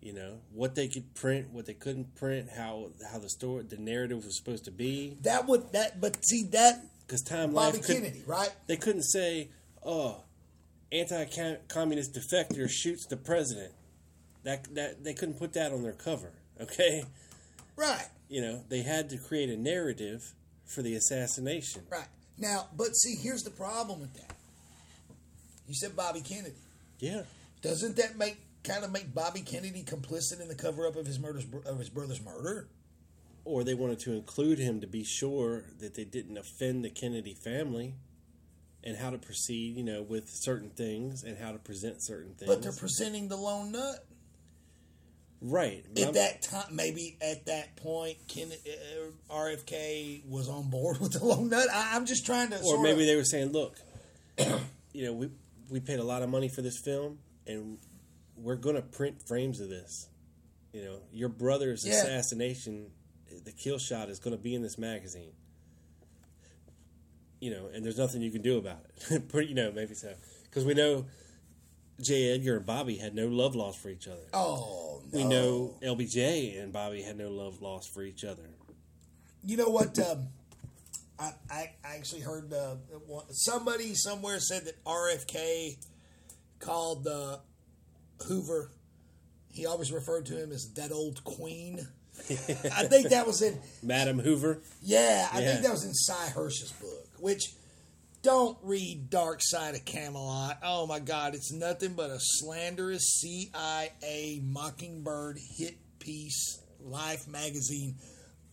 You 0.00 0.12
know 0.12 0.38
what 0.52 0.76
they 0.76 0.86
could 0.86 1.12
print, 1.14 1.50
what 1.50 1.66
they 1.66 1.74
couldn't 1.74 2.14
print, 2.14 2.50
how 2.56 2.90
how 3.12 3.18
the 3.18 3.28
story, 3.28 3.64
the 3.64 3.76
narrative 3.78 4.24
was 4.24 4.36
supposed 4.38 4.64
to 4.66 4.70
be. 4.70 5.16
that 5.22 5.46
would 5.48 5.72
that. 5.72 6.00
But 6.00 6.24
see 6.24 6.44
that 6.52 6.84
Because 7.06 7.20
Time 7.22 7.52
Bobby 7.52 7.78
Life 7.78 7.86
Kennedy, 7.88 8.22
right? 8.24 8.52
they 8.68 8.76
couldn't 8.76 9.02
say, 9.02 9.48
"Oh, 9.84 10.22
anti-communist 10.92 12.14
defector 12.14 12.68
shoots 12.70 13.06
the 13.06 13.16
president." 13.16 13.72
That 14.44 14.72
that 14.76 15.02
they 15.02 15.14
couldn't 15.14 15.38
put 15.38 15.52
that 15.54 15.72
on 15.72 15.82
their 15.82 15.92
cover. 15.92 16.30
Okay, 16.60 17.04
Right, 17.76 18.06
you 18.28 18.40
know 18.40 18.62
they 18.68 18.82
had 18.82 19.10
to 19.10 19.18
create 19.18 19.48
a 19.50 19.56
narrative 19.56 20.32
for 20.64 20.82
the 20.82 20.94
assassination. 20.94 21.82
right. 21.90 22.06
Now, 22.38 22.68
but 22.76 22.94
see, 22.94 23.16
here's 23.16 23.42
the 23.42 23.50
problem 23.50 24.00
with 24.00 24.14
that. 24.14 24.36
You 25.66 25.74
said 25.74 25.96
Bobby 25.96 26.20
Kennedy. 26.20 26.54
Yeah, 26.98 27.22
Doesn't 27.62 27.96
that 27.96 28.16
make 28.18 28.38
kind 28.64 28.84
of 28.84 28.90
make 28.92 29.14
Bobby 29.14 29.40
Kennedy 29.40 29.82
complicit 29.84 30.40
in 30.40 30.48
the 30.48 30.54
cover 30.54 30.86
up 30.86 30.96
of 30.96 31.06
his 31.06 31.18
murder's 31.18 31.46
of 31.66 31.78
his 31.78 31.88
brother's 31.90 32.22
murder? 32.22 32.68
or 33.44 33.64
they 33.64 33.72
wanted 33.72 33.98
to 33.98 34.12
include 34.12 34.58
him 34.58 34.78
to 34.80 34.86
be 34.86 35.02
sure 35.02 35.64
that 35.78 35.94
they 35.94 36.04
didn't 36.04 36.36
offend 36.36 36.84
the 36.84 36.90
Kennedy 36.90 37.32
family, 37.32 37.94
and 38.84 38.96
how 38.96 39.08
to 39.10 39.16
proceed, 39.18 39.74
you 39.76 39.82
know, 39.82 40.02
with 40.02 40.28
certain 40.28 40.68
things 40.70 41.22
and 41.24 41.38
how 41.38 41.52
to 41.52 41.58
present 41.58 42.02
certain 42.02 42.34
things. 42.34 42.48
But 42.48 42.62
they're 42.62 42.72
presenting 42.72 43.28
the 43.28 43.36
lone 43.36 43.72
nut. 43.72 44.04
right. 45.40 45.84
At 45.96 46.04
I'm- 46.04 46.14
that 46.14 46.42
time, 46.42 46.66
maybe 46.76 47.16
at 47.20 47.46
that 47.46 47.76
point, 47.76 48.18
Ken, 48.28 48.50
uh, 48.52 49.34
RFK 49.34 50.24
was 50.28 50.48
on 50.48 50.68
board 50.70 50.98
with 51.00 51.12
the 51.12 51.24
lone 51.24 51.48
nut. 51.48 51.68
I, 51.72 51.96
I'm 51.96 52.06
just 52.06 52.26
trying 52.26 52.50
to. 52.50 52.60
or 52.62 52.82
maybe 52.82 53.02
of, 53.02 53.06
they 53.06 53.16
were 53.16 53.24
saying, 53.24 53.52
"Look, 53.52 53.76
you 54.92 55.04
know, 55.04 55.12
we 55.14 55.30
we 55.70 55.80
paid 55.80 55.98
a 55.98 56.04
lot 56.04 56.22
of 56.22 56.28
money 56.28 56.48
for 56.48 56.62
this 56.62 56.78
film, 56.78 57.18
and 57.46 57.78
we're 58.36 58.56
going 58.56 58.76
to 58.76 58.82
print 58.82 59.22
frames 59.26 59.60
of 59.60 59.68
this. 59.68 60.08
You 60.72 60.84
know, 60.84 60.96
your 61.12 61.28
brother's 61.28 61.86
Yeah. 61.86 61.94
assassination, 61.94 62.90
the 63.44 63.52
kill 63.52 63.78
shot 63.78 64.08
is 64.10 64.18
going 64.18 64.36
to 64.36 64.42
be 64.42 64.54
in 64.54 64.62
this 64.62 64.78
magazine. 64.78 65.32
You 67.40 67.50
know, 67.52 67.66
and 67.72 67.84
there's 67.84 67.98
nothing 67.98 68.20
you 68.22 68.30
can 68.32 68.42
do 68.42 68.58
about 68.58 68.80
it. 69.10 69.28
Pretty, 69.28 69.48
you 69.50 69.54
know, 69.54 69.70
maybe 69.70 69.94
so 69.94 70.12
because 70.44 70.64
we 70.64 70.74
know 70.74 71.06
J. 72.00 72.32
Edgar 72.34 72.56
and 72.56 72.66
Bobby 72.66 72.96
had 72.96 73.14
no 73.14 73.28
love 73.28 73.54
lost 73.54 73.78
for 73.78 73.90
each 73.90 74.08
other. 74.08 74.26
Oh 74.32 75.02
no! 75.12 75.18
We 75.18 75.24
know 75.24 75.74
LBJ 75.82 76.60
and 76.60 76.72
Bobby 76.72 77.02
had 77.02 77.16
no 77.16 77.30
love 77.30 77.62
lost 77.62 77.94
for 77.94 78.02
each 78.02 78.24
other. 78.24 78.42
You 79.44 79.56
know 79.56 79.68
what? 79.68 79.96
Um, 80.00 80.28
I, 81.18 81.32
I 81.50 81.70
actually 81.84 82.20
heard 82.22 82.52
uh, 82.52 82.76
somebody 83.30 83.94
somewhere 83.94 84.38
said 84.40 84.66
that 84.66 84.82
RFK 84.84 85.76
called 86.60 87.06
uh, 87.06 87.38
Hoover. 88.26 88.70
He 89.52 89.66
always 89.66 89.90
referred 89.92 90.26
to 90.26 90.40
him 90.40 90.52
as 90.52 90.72
that 90.76 90.92
old 90.92 91.24
queen. 91.24 91.86
I 92.30 92.84
think 92.84 93.08
that 93.10 93.26
was 93.26 93.42
in 93.42 93.58
Madam 93.82 94.18
Hoover. 94.18 94.60
yeah. 94.82 95.28
I 95.32 95.40
Yeah. 95.40 95.50
think 95.52 95.62
that 95.62 95.72
was 95.72 95.84
in 95.84 95.94
Sy 95.94 96.28
Hersh's 96.30 96.72
book. 96.72 97.06
Which 97.18 97.52
don't 98.22 98.58
read 98.62 99.10
Dark 99.10 99.38
Side 99.42 99.74
of 99.74 99.84
Camelot. 99.84 100.58
Oh 100.62 100.86
my 100.86 100.98
God, 101.00 101.34
it's 101.34 101.52
nothing 101.52 101.94
but 101.94 102.10
a 102.10 102.18
slanderous 102.20 103.20
CIA 103.20 104.40
Mockingbird 104.44 105.38
hit 105.56 105.76
piece, 105.98 106.60
Life 106.80 107.26
magazine, 107.28 107.96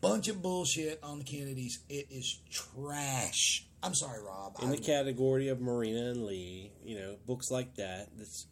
bunch 0.09 0.27
of 0.27 0.41
bullshit 0.41 0.99
on 1.03 1.19
the 1.19 1.23
Kennedys. 1.25 1.79
It 1.89 2.07
is 2.11 2.39
trash. 2.51 3.65
I'm 3.83 3.93
sorry, 3.93 4.21
Rob. 4.23 4.55
in 4.61 4.69
the 4.69 4.77
I- 4.77 4.79
category 4.79 5.47
of 5.49 5.61
Marina 5.61 6.09
and 6.11 6.25
Lee, 6.25 6.71
you 6.83 6.97
know, 6.97 7.15
books 7.27 7.51
like 7.51 7.75
that. 7.75 8.09
That's 8.17 8.47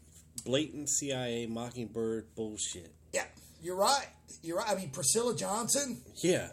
blatant 0.45 0.89
CIA 0.89 1.45
Mockingbird 1.47 2.35
bullshit. 2.35 2.91
yeah, 3.13 3.25
you're 3.61 3.75
right. 3.75 4.07
You're 4.41 4.57
right. 4.57 4.69
I 4.69 4.75
mean, 4.75 4.89
Priscilla 4.89 5.35
Johnson. 5.35 6.01
Yeah, 6.17 6.49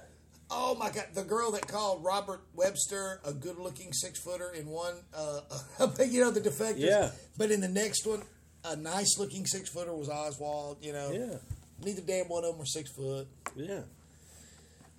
Oh 0.52 0.74
my 0.74 0.90
God, 0.90 1.06
the 1.14 1.22
girl 1.22 1.52
that 1.52 1.68
called 1.68 2.02
Robert 2.04 2.40
Webster 2.56 3.20
a 3.24 3.32
good-looking 3.32 3.92
six-footer 3.92 4.50
in 4.50 4.66
one, 4.66 4.94
uh, 5.14 5.40
you 6.08 6.20
know, 6.20 6.32
the 6.32 6.40
defectors. 6.40 6.78
Yeah. 6.80 7.10
But 7.38 7.52
in 7.52 7.60
the 7.60 7.68
next 7.68 8.04
one, 8.04 8.22
a 8.64 8.74
nice 8.74 9.16
looking 9.18 9.46
six 9.46 9.70
footer 9.70 9.94
was 9.94 10.08
Oswald. 10.08 10.78
You 10.82 10.92
know, 10.92 11.12
Yeah. 11.12 11.36
neither 11.84 12.02
damn 12.02 12.26
one 12.26 12.42
of 12.44 12.50
them 12.50 12.58
were 12.58 12.66
six 12.66 12.90
foot. 12.90 13.28
Yeah. 13.54 13.82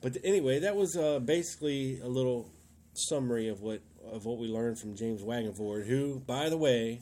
But 0.02 0.18
anyway, 0.24 0.60
that 0.60 0.76
was 0.76 0.96
uh, 0.98 1.20
basically 1.20 2.00
a 2.02 2.08
little 2.08 2.50
summary 2.94 3.48
of 3.50 3.62
what 3.62 3.82
of 4.12 4.26
what 4.26 4.38
we 4.40 4.48
learned 4.48 4.80
from 4.80 4.96
James 4.96 5.22
Wagenvoord, 5.22 5.86
who, 5.88 6.20
by 6.26 6.50
the 6.50 6.58
way, 6.58 7.02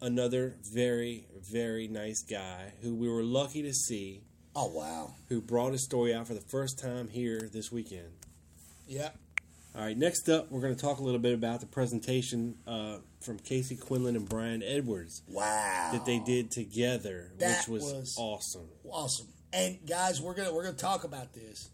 another 0.00 0.54
very 0.72 1.26
very 1.50 1.88
nice 1.88 2.22
guy 2.22 2.72
who 2.82 2.94
we 2.94 3.08
were 3.08 3.22
lucky 3.22 3.62
to 3.62 3.72
see, 3.72 4.22
Oh 4.54 4.68
wow, 4.68 5.14
who 5.28 5.40
brought 5.40 5.72
his 5.72 5.84
story 5.84 6.14
out 6.14 6.26
for 6.26 6.34
the 6.34 6.40
first 6.40 6.78
time 6.78 7.08
here 7.08 7.48
this 7.52 7.70
weekend. 7.72 8.08
yeah. 8.86 9.10
All 9.74 9.82
right, 9.82 9.96
next 9.98 10.30
up, 10.30 10.50
we're 10.50 10.62
going 10.62 10.74
to 10.74 10.80
talk 10.80 11.00
a 11.00 11.02
little 11.02 11.20
bit 11.20 11.34
about 11.34 11.60
the 11.60 11.66
presentation 11.66 12.54
uh, 12.66 12.96
from 13.20 13.38
Casey 13.38 13.76
Quinlan 13.76 14.16
and 14.16 14.26
Brian 14.26 14.62
Edwards 14.62 15.20
Wow. 15.28 15.90
that 15.92 16.06
they 16.06 16.18
did 16.18 16.50
together, 16.50 17.30
That 17.38 17.68
which 17.68 17.82
was, 17.82 17.92
was- 17.92 18.14
awesome. 18.16 18.68
awesome. 18.90 19.26
And 19.52 19.76
guys, 19.86 20.18
we're 20.18 20.32
gonna 20.34 20.52
we're 20.54 20.64
gonna 20.64 20.76
talk 20.78 21.04
about 21.04 21.34
this, 21.34 21.68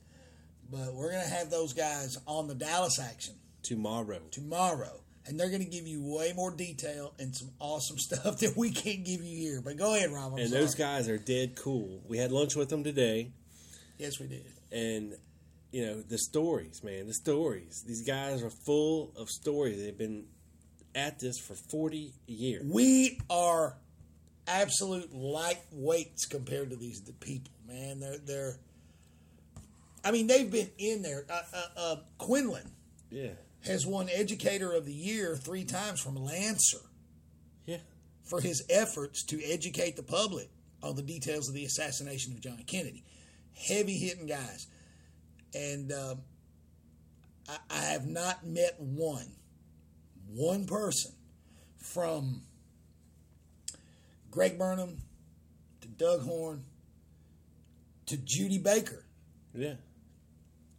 but 0.72 0.94
we're 0.94 1.12
gonna 1.12 1.22
have 1.28 1.50
those 1.50 1.72
guys 1.74 2.16
on 2.26 2.48
the 2.48 2.54
Dallas 2.54 2.98
action 2.98 3.34
Tomorrow. 3.62 4.20
tomorrow, 4.32 5.00
and 5.26 5.38
they're 5.38 5.50
gonna 5.50 5.64
give 5.64 5.86
you 5.86 6.02
way 6.02 6.32
more 6.34 6.50
detail 6.50 7.12
and 7.20 7.36
some 7.36 7.50
awesome 7.60 7.98
stuff 8.06 8.38
that 8.40 8.56
we 8.56 8.70
can't 8.70 9.04
give 9.04 9.22
you 9.22 9.36
here. 9.36 9.60
But 9.62 9.76
go 9.76 9.94
ahead, 9.94 10.10
Rob. 10.10 10.32
I'm 10.32 10.38
And 10.40 10.48
sorry. 10.50 10.60
those 10.62 10.74
guys 10.74 11.08
are 11.08 11.18
dead 11.18 11.54
cool. 11.56 12.00
We 12.08 12.18
had 12.18 12.32
lunch 12.32 12.56
with 12.56 12.70
them 12.70 12.82
today. 12.82 13.30
yes, 13.98 14.18
we 14.18 14.26
did. 14.26 14.46
and 14.72 15.14
you 15.70 15.86
know 15.86 16.02
the 16.02 16.18
stories 16.18 16.82
man 16.84 17.06
the 17.06 17.14
stories 17.14 17.82
these 17.86 18.04
guys 18.06 18.42
are 18.42 18.50
full 18.50 19.10
of 19.16 19.30
stories 19.30 19.80
they've 19.82 19.96
been 19.96 20.24
at 20.94 21.18
this 21.18 21.38
for 21.38 21.54
40 21.54 22.12
years 22.26 22.62
We 22.70 23.18
are 23.30 23.74
absolute 24.46 25.14
lightweights 25.14 26.28
compared 26.28 26.68
to 26.70 26.76
these 26.76 27.00
the 27.02 27.12
people, 27.14 27.52
man. 27.66 28.00
They're 28.00 28.18
they're. 28.18 28.56
I 30.04 30.10
mean, 30.10 30.26
they've 30.26 30.50
been 30.50 30.70
in 30.78 31.02
there. 31.02 31.24
Uh, 31.30 31.42
uh, 31.54 31.66
uh, 31.76 31.96
Quinlan 32.18 32.70
yeah 33.10 33.30
has 33.64 33.86
won 33.86 34.08
Educator 34.12 34.72
of 34.72 34.84
the 34.84 34.92
Year 34.92 35.36
three 35.36 35.64
times 35.64 36.00
from 36.00 36.16
Lancer. 36.16 36.78
yeah 37.66 37.78
for 38.24 38.40
his 38.40 38.64
efforts 38.70 39.24
to 39.24 39.42
educate 39.44 39.96
the 39.96 40.02
public 40.02 40.48
on 40.82 40.96
the 40.96 41.02
details 41.02 41.48
of 41.48 41.54
the 41.54 41.64
assassination 41.64 42.32
of 42.32 42.40
John 42.40 42.62
Kennedy. 42.66 43.04
Heavy 43.54 43.98
hitting 43.98 44.26
guys. 44.26 44.66
And 45.54 45.92
um, 45.92 46.20
I, 47.48 47.56
I 47.70 47.80
have 47.92 48.06
not 48.06 48.46
met 48.46 48.76
one, 48.78 49.32
one 50.28 50.66
person 50.66 51.12
from 51.78 52.42
Greg 54.30 54.58
Burnham 54.58 54.98
to 55.82 55.88
Doug 55.88 56.22
Horne 56.22 56.64
to 58.06 58.16
Judy 58.16 58.58
Baker. 58.58 59.04
yeah 59.54 59.74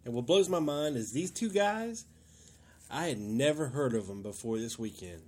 and 0.06 0.14
what 0.14 0.26
blows 0.26 0.50
my 0.50 0.60
mind 0.60 0.96
is 0.96 1.12
these 1.12 1.32
two 1.32 1.50
guys 1.50 2.06
i 2.90 3.08
had 3.08 3.20
never 3.20 3.68
heard 3.68 3.94
of 3.94 4.08
them 4.08 4.22
before 4.22 4.58
this 4.60 4.78
weekend. 4.78 5.22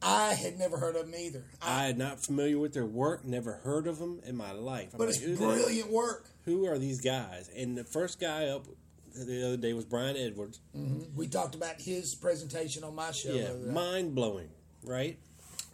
I 0.00 0.34
had 0.34 0.58
never 0.58 0.78
heard 0.78 0.94
of 0.94 1.06
them 1.06 1.14
either. 1.18 1.44
I, 1.60 1.82
i 1.82 1.86
had 1.86 1.98
not 1.98 2.20
familiar 2.20 2.58
with 2.58 2.72
their 2.72 2.86
work 2.86 3.24
never 3.24 3.54
heard 3.54 3.88
of 3.88 3.98
them 3.98 4.20
in 4.24 4.36
my 4.36 4.52
life. 4.52 4.90
I'm 4.92 4.98
but 4.98 5.08
like, 5.08 5.20
it's 5.20 5.38
brilliant 5.38 5.90
work. 5.90 6.28
who 6.44 6.66
are 6.66 6.78
these 6.78 7.00
guys? 7.00 7.50
And 7.56 7.76
the 7.76 7.82
first 7.82 8.20
guy 8.20 8.46
up 8.46 8.66
the 9.14 9.44
other 9.44 9.56
day 9.56 9.72
was 9.72 9.84
brian 9.84 10.16
edwards. 10.16 10.60
Mm-hmm. 10.76 11.16
We 11.16 11.26
talked 11.26 11.56
about 11.56 11.80
his 11.80 12.14
presentation 12.14 12.84
on 12.84 12.94
my 12.94 13.10
show. 13.10 13.32
yeah 13.32 13.48
day. 13.48 13.72
mind-blowing 13.72 14.50
right? 14.84 15.18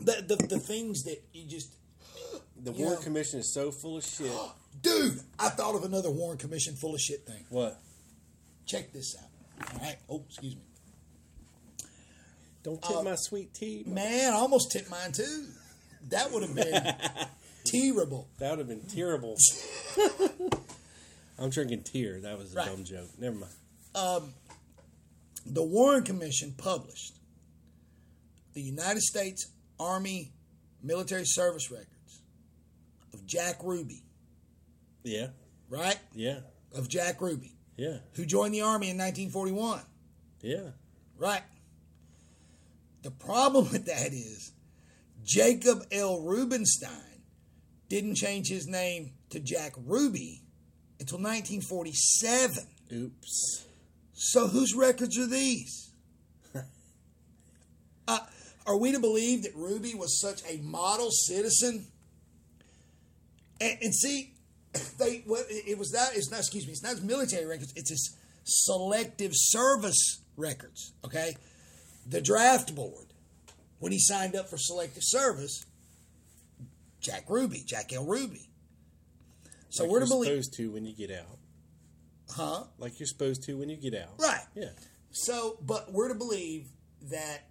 The, 0.00 0.24
the, 0.26 0.36
the 0.46 0.58
things 0.58 1.04
that 1.04 1.22
you 1.32 1.46
just 1.46 1.74
the 2.56 2.72
warren 2.72 3.02
commission 3.02 3.40
is 3.40 3.52
so 3.52 3.70
full 3.70 3.98
of 3.98 4.04
shit. 4.04 4.32
Dude 4.82 5.20
i 5.38 5.50
thought 5.50 5.74
of 5.76 5.84
another 5.84 6.10
warren 6.10 6.38
commission 6.38 6.74
full 6.74 6.94
of 6.94 7.00
shit 7.00 7.26
thing. 7.26 7.44
What 7.48 7.78
check 8.66 8.92
this 8.92 9.16
out 9.20 9.28
all 9.74 9.80
right 9.80 9.96
oh 10.08 10.24
excuse 10.28 10.56
me 10.56 10.62
Don't 12.62 12.82
tip 12.82 12.96
uh, 12.96 13.02
my 13.02 13.14
sweet 13.16 13.52
tea. 13.54 13.84
man 13.86 14.32
i 14.32 14.36
almost 14.36 14.70
tipped 14.72 14.90
mine 14.90 15.12
too 15.12 15.46
that 16.10 16.30
would 16.32 16.42
have 16.42 16.54
been 16.54 16.94
terrible 17.64 18.28
That 18.38 18.50
would 18.50 18.58
have 18.60 18.68
been 18.68 18.86
terrible. 18.86 19.36
I'm 21.38 21.50
drinking 21.50 21.82
tear. 21.82 22.20
That 22.20 22.38
was 22.38 22.52
a 22.52 22.56
Right. 22.58 22.66
dumb 22.66 22.84
joke. 22.84 23.08
Never 23.18 23.34
mind. 23.36 23.52
Um, 23.94 24.34
the 25.46 25.62
warren 25.64 26.04
commission 26.04 26.54
published 26.56 27.14
the 28.54 28.60
united 28.62 29.00
states 29.02 29.46
army 29.80 30.32
military 30.82 31.24
service 31.26 31.70
records 31.70 32.20
of 33.12 33.24
jack 33.26 33.56
ruby 33.62 34.02
Yeah, 35.02 35.28
right 35.68 35.98
yeah, 36.14 36.40
of 36.74 36.88
jack 36.88 37.20
ruby 37.20 37.52
yeah, 37.76 37.98
who 38.14 38.24
joined 38.24 38.54
the 38.54 38.62
army 38.62 38.90
in 38.90 38.98
1941 38.98 39.80
yeah. 40.44 40.72
Right. 41.16 41.42
The 43.02 43.10
problem 43.10 43.64
with 43.72 43.86
that 43.86 44.12
is 44.12 44.52
Jacob 45.24 45.84
L. 45.90 46.20
Rubenstein 46.20 47.22
didn't 47.88 48.16
change 48.16 48.48
his 48.48 48.66
name 48.66 49.12
to 49.30 49.40
Jack 49.40 49.72
Ruby 49.86 50.42
until 51.00 51.18
1947. 51.18 52.64
Oops. 52.92 53.66
So 54.12 54.46
whose 54.46 54.74
records 54.74 55.18
are 55.18 55.26
these? 55.26 55.90
uh, 58.08 58.18
are 58.66 58.76
we 58.76 58.92
to 58.92 59.00
believe 59.00 59.42
that 59.44 59.54
Ruby 59.54 59.94
was 59.94 60.20
such 60.20 60.42
a 60.48 60.58
model 60.58 61.10
citizen? 61.10 61.86
And, 63.60 63.78
and 63.80 63.94
see, 63.94 64.33
they 64.98 65.22
what 65.26 65.44
it 65.48 65.78
was 65.78 65.92
that 65.92 66.10
it's 66.16 66.30
not 66.30 66.40
excuse 66.40 66.66
me 66.66 66.72
it's 66.72 66.82
not 66.82 66.92
his 66.92 67.02
military 67.02 67.46
records 67.46 67.72
it's 67.76 67.90
his 67.90 68.16
selective 68.44 69.32
service 69.34 70.20
records 70.36 70.92
okay 71.04 71.36
the 72.06 72.20
draft 72.20 72.74
board 72.74 73.06
when 73.78 73.92
he 73.92 73.98
signed 73.98 74.34
up 74.36 74.48
for 74.48 74.58
selective 74.58 75.02
service 75.04 75.64
Jack 77.00 77.24
Ruby 77.28 77.62
Jack 77.66 77.92
L 77.92 78.04
Ruby 78.04 78.48
so 79.70 79.84
Like 79.84 79.92
we're 79.92 80.00
to 80.00 80.06
believe 80.06 80.28
supposed 80.30 80.54
to 80.54 80.70
when 80.72 80.84
you 80.84 80.94
get 80.94 81.10
out. 81.10 81.38
huh 82.30 82.64
Like 82.78 82.98
you're 83.00 83.06
supposed 83.06 83.42
to 83.44 83.58
when 83.58 83.68
you 83.68 83.76
get 83.76 83.94
out. 83.94 84.18
right 84.18 84.44
Yeah. 84.54 84.70
So, 85.10 85.58
but 85.62 85.92
we're 85.92 86.08
to 86.08 86.14
believe 86.16 86.66
that 87.10 87.46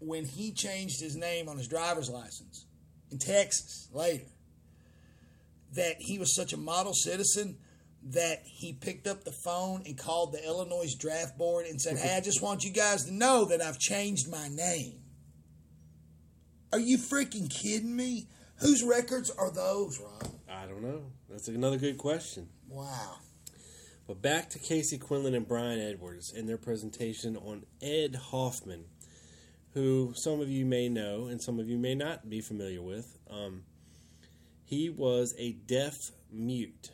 when 0.00 0.26
he 0.26 0.52
changed 0.52 1.00
his 1.00 1.16
name 1.16 1.48
on 1.48 1.56
his 1.56 1.66
driver's 1.66 2.10
license 2.10 2.66
in 3.10 3.18
Texas 3.18 3.88
later, 3.92 4.26
that 5.72 5.96
he 5.98 6.18
was 6.18 6.34
such 6.34 6.52
a 6.52 6.56
model 6.56 6.94
citizen 6.94 7.58
that 8.02 8.42
he 8.44 8.72
picked 8.72 9.06
up 9.06 9.24
the 9.24 9.32
phone 9.32 9.82
and 9.84 9.98
called 9.98 10.32
the 10.32 10.44
Illinois 10.44 10.94
draft 10.98 11.36
board 11.36 11.66
and 11.66 11.80
said, 11.80 11.98
Hey, 11.98 12.16
I 12.16 12.20
just 12.20 12.42
want 12.42 12.64
you 12.64 12.70
guys 12.70 13.04
to 13.04 13.12
know 13.12 13.44
that 13.46 13.60
I've 13.60 13.78
changed 13.78 14.30
my 14.30 14.48
name. 14.48 15.00
Are 16.72 16.78
you 16.78 16.98
freaking 16.98 17.50
kidding 17.50 17.94
me? 17.94 18.28
Whose 18.60 18.82
records 18.82 19.30
are 19.30 19.50
those, 19.50 20.00
Rob? 20.00 20.32
I 20.50 20.66
don't 20.66 20.82
know. 20.82 21.02
That's 21.28 21.48
another 21.48 21.78
good 21.78 21.98
question. 21.98 22.48
Wow. 22.68 23.16
But 24.06 24.22
back 24.22 24.50
to 24.50 24.58
Casey 24.58 24.98
Quinlan 24.98 25.34
and 25.34 25.46
Brian 25.46 25.80
Edwards 25.80 26.32
and 26.32 26.48
their 26.48 26.56
presentation 26.56 27.36
on 27.36 27.64
Ed 27.82 28.16
Hoffman, 28.16 28.86
who 29.74 30.12
some 30.16 30.40
of 30.40 30.48
you 30.48 30.64
may 30.64 30.88
know 30.88 31.26
and 31.26 31.42
some 31.42 31.60
of 31.60 31.68
you 31.68 31.78
may 31.78 31.94
not 31.94 32.28
be 32.28 32.40
familiar 32.40 32.82
with. 32.82 33.18
Um, 33.30 33.64
he 34.68 34.90
was 34.90 35.34
a 35.38 35.52
deaf 35.52 36.10
mute, 36.30 36.90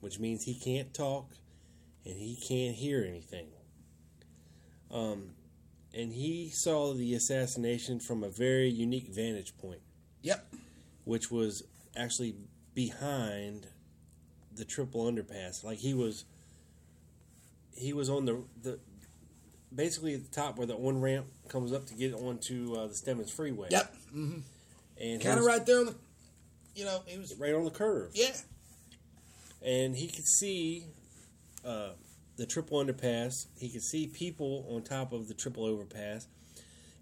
which 0.00 0.18
means 0.18 0.44
he 0.44 0.54
can't 0.54 0.94
talk 0.94 1.32
and 2.06 2.14
he 2.16 2.36
can't 2.36 2.74
hear 2.74 3.04
anything. 3.06 3.48
Um, 4.90 5.30
and 5.94 6.10
he 6.12 6.48
saw 6.48 6.94
the 6.94 7.14
assassination 7.14 8.00
from 8.00 8.24
a 8.24 8.30
very 8.30 8.68
unique 8.70 9.08
vantage 9.08 9.56
point 9.58 9.80
Yep. 10.22 10.46
which 11.04 11.30
was 11.30 11.64
actually 11.94 12.34
behind 12.74 13.66
the 14.54 14.64
triple 14.64 15.04
underpass. 15.04 15.62
Like 15.62 15.78
he 15.78 15.92
was, 15.92 16.24
he 17.74 17.92
was 17.92 18.08
on 18.08 18.24
the 18.24 18.42
the 18.62 18.78
basically 19.74 20.14
at 20.14 20.22
the 20.24 20.30
top 20.30 20.56
where 20.56 20.66
the 20.66 20.74
on 20.76 21.02
ramp 21.02 21.26
comes 21.48 21.72
up 21.74 21.84
to 21.86 21.94
get 21.94 22.14
onto 22.14 22.74
uh, 22.74 22.86
the 22.86 22.94
Stemmons 22.94 23.30
Freeway. 23.30 23.68
Yep. 23.70 23.94
and 24.14 25.20
Kind 25.20 25.38
of 25.38 25.44
right 25.44 25.64
there 25.66 25.80
on 25.80 25.86
the, 25.86 25.94
you 26.76 26.84
know, 26.84 27.00
he 27.06 27.18
was, 27.18 27.34
right 27.38 27.54
on 27.54 27.64
the 27.64 27.70
curve. 27.70 28.10
yeah. 28.14 28.36
and 29.64 29.96
he 29.96 30.06
could 30.08 30.26
see 30.26 30.84
uh, 31.64 31.90
the 32.36 32.46
triple 32.46 32.82
underpass. 32.84 33.32
He 33.58 33.68
could 33.70 33.82
see 33.82 34.06
people 34.06 34.66
on 34.70 34.82
top 34.82 35.12
of 35.12 35.26
the 35.28 35.34
triple 35.34 35.64
overpass, 35.64 36.26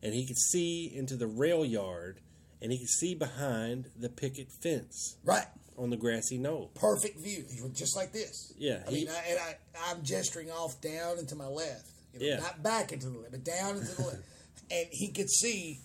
and 0.02 0.14
he 0.14 0.26
could 0.26 0.38
see 0.38 0.90
into 0.94 1.16
the 1.16 1.26
rail 1.26 1.64
yard, 1.64 2.20
and 2.62 2.72
he 2.72 2.78
could 2.78 2.88
see 2.88 3.14
behind 3.14 3.86
the 3.98 4.08
picket 4.08 4.48
fence 4.62 5.16
Right. 5.24 5.46
on 5.76 5.90
the 5.90 5.96
grassy 5.96 6.38
knoll. 6.38 6.70
perfect 6.74 7.18
view. 7.18 7.44
He 7.52 7.60
was 7.60 7.72
just 7.72 7.96
like 7.96 8.12
this. 8.12 8.52
Yeah, 8.56 8.82
I 8.86 8.90
he- 8.90 8.96
mean, 9.04 9.08
I, 9.08 9.28
and 9.30 9.38
I, 9.40 9.56
I'm 9.90 10.02
gesturing 10.02 10.50
off 10.50 10.80
down 10.80 11.18
and 11.18 11.28
to 11.28 11.34
my 11.36 11.46
left. 11.48 11.88
You 12.14 12.20
know, 12.20 12.26
Yeah. 12.26 12.36
Not 12.40 12.62
back 12.62 12.92
into 12.92 13.08
the 13.10 13.18
left, 13.18 13.32
but 13.32 13.44
down 13.44 13.76
into 13.76 13.94
the 13.94 14.02
left. 14.02 14.18
And 14.70 14.86
he 14.90 15.08
could 15.08 15.28
see, 15.28 15.80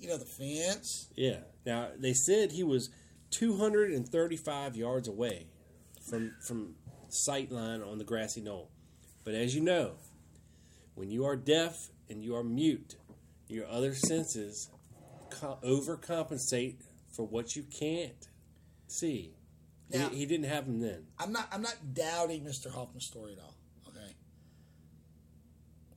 you 0.00 0.08
know, 0.08 0.16
the 0.16 0.24
fence. 0.24 1.08
Yeah. 1.16 1.40
Now 1.66 1.88
they 1.98 2.14
said 2.14 2.50
he 2.52 2.64
was 2.64 2.88
235 3.30 4.76
yards 4.76 5.08
away 5.08 5.46
from 6.00 6.34
from 6.40 6.74
sight 7.08 7.50
line 7.50 7.82
on 7.82 7.98
the 7.98 8.04
grassy 8.04 8.40
knoll. 8.40 8.70
But 9.24 9.34
as 9.34 9.54
you 9.54 9.60
know, 9.60 9.92
when 10.94 11.10
you 11.10 11.24
are 11.24 11.36
deaf 11.36 11.88
and 12.08 12.22
you 12.22 12.34
are 12.36 12.44
mute, 12.44 12.96
your 13.48 13.66
other 13.66 13.94
senses 13.94 14.70
co- 15.30 15.58
overcompensate 15.62 16.76
for 17.10 17.26
what 17.26 17.56
you 17.56 17.62
can't 17.62 18.28
see. 18.86 19.34
He- 19.90 20.18
he, 20.18 20.26
didn't 20.26 20.46
have 20.46 20.66
them 20.66 20.80
then. 20.80 21.06
I'm 21.18 21.32
not. 21.32 21.48
I'm 21.50 21.62
not 21.62 21.94
doubting 21.94 22.44
Mr. 22.44 22.70
Hoffman's 22.70 23.06
story 23.06 23.32
at 23.32 23.40
all. 23.40 23.49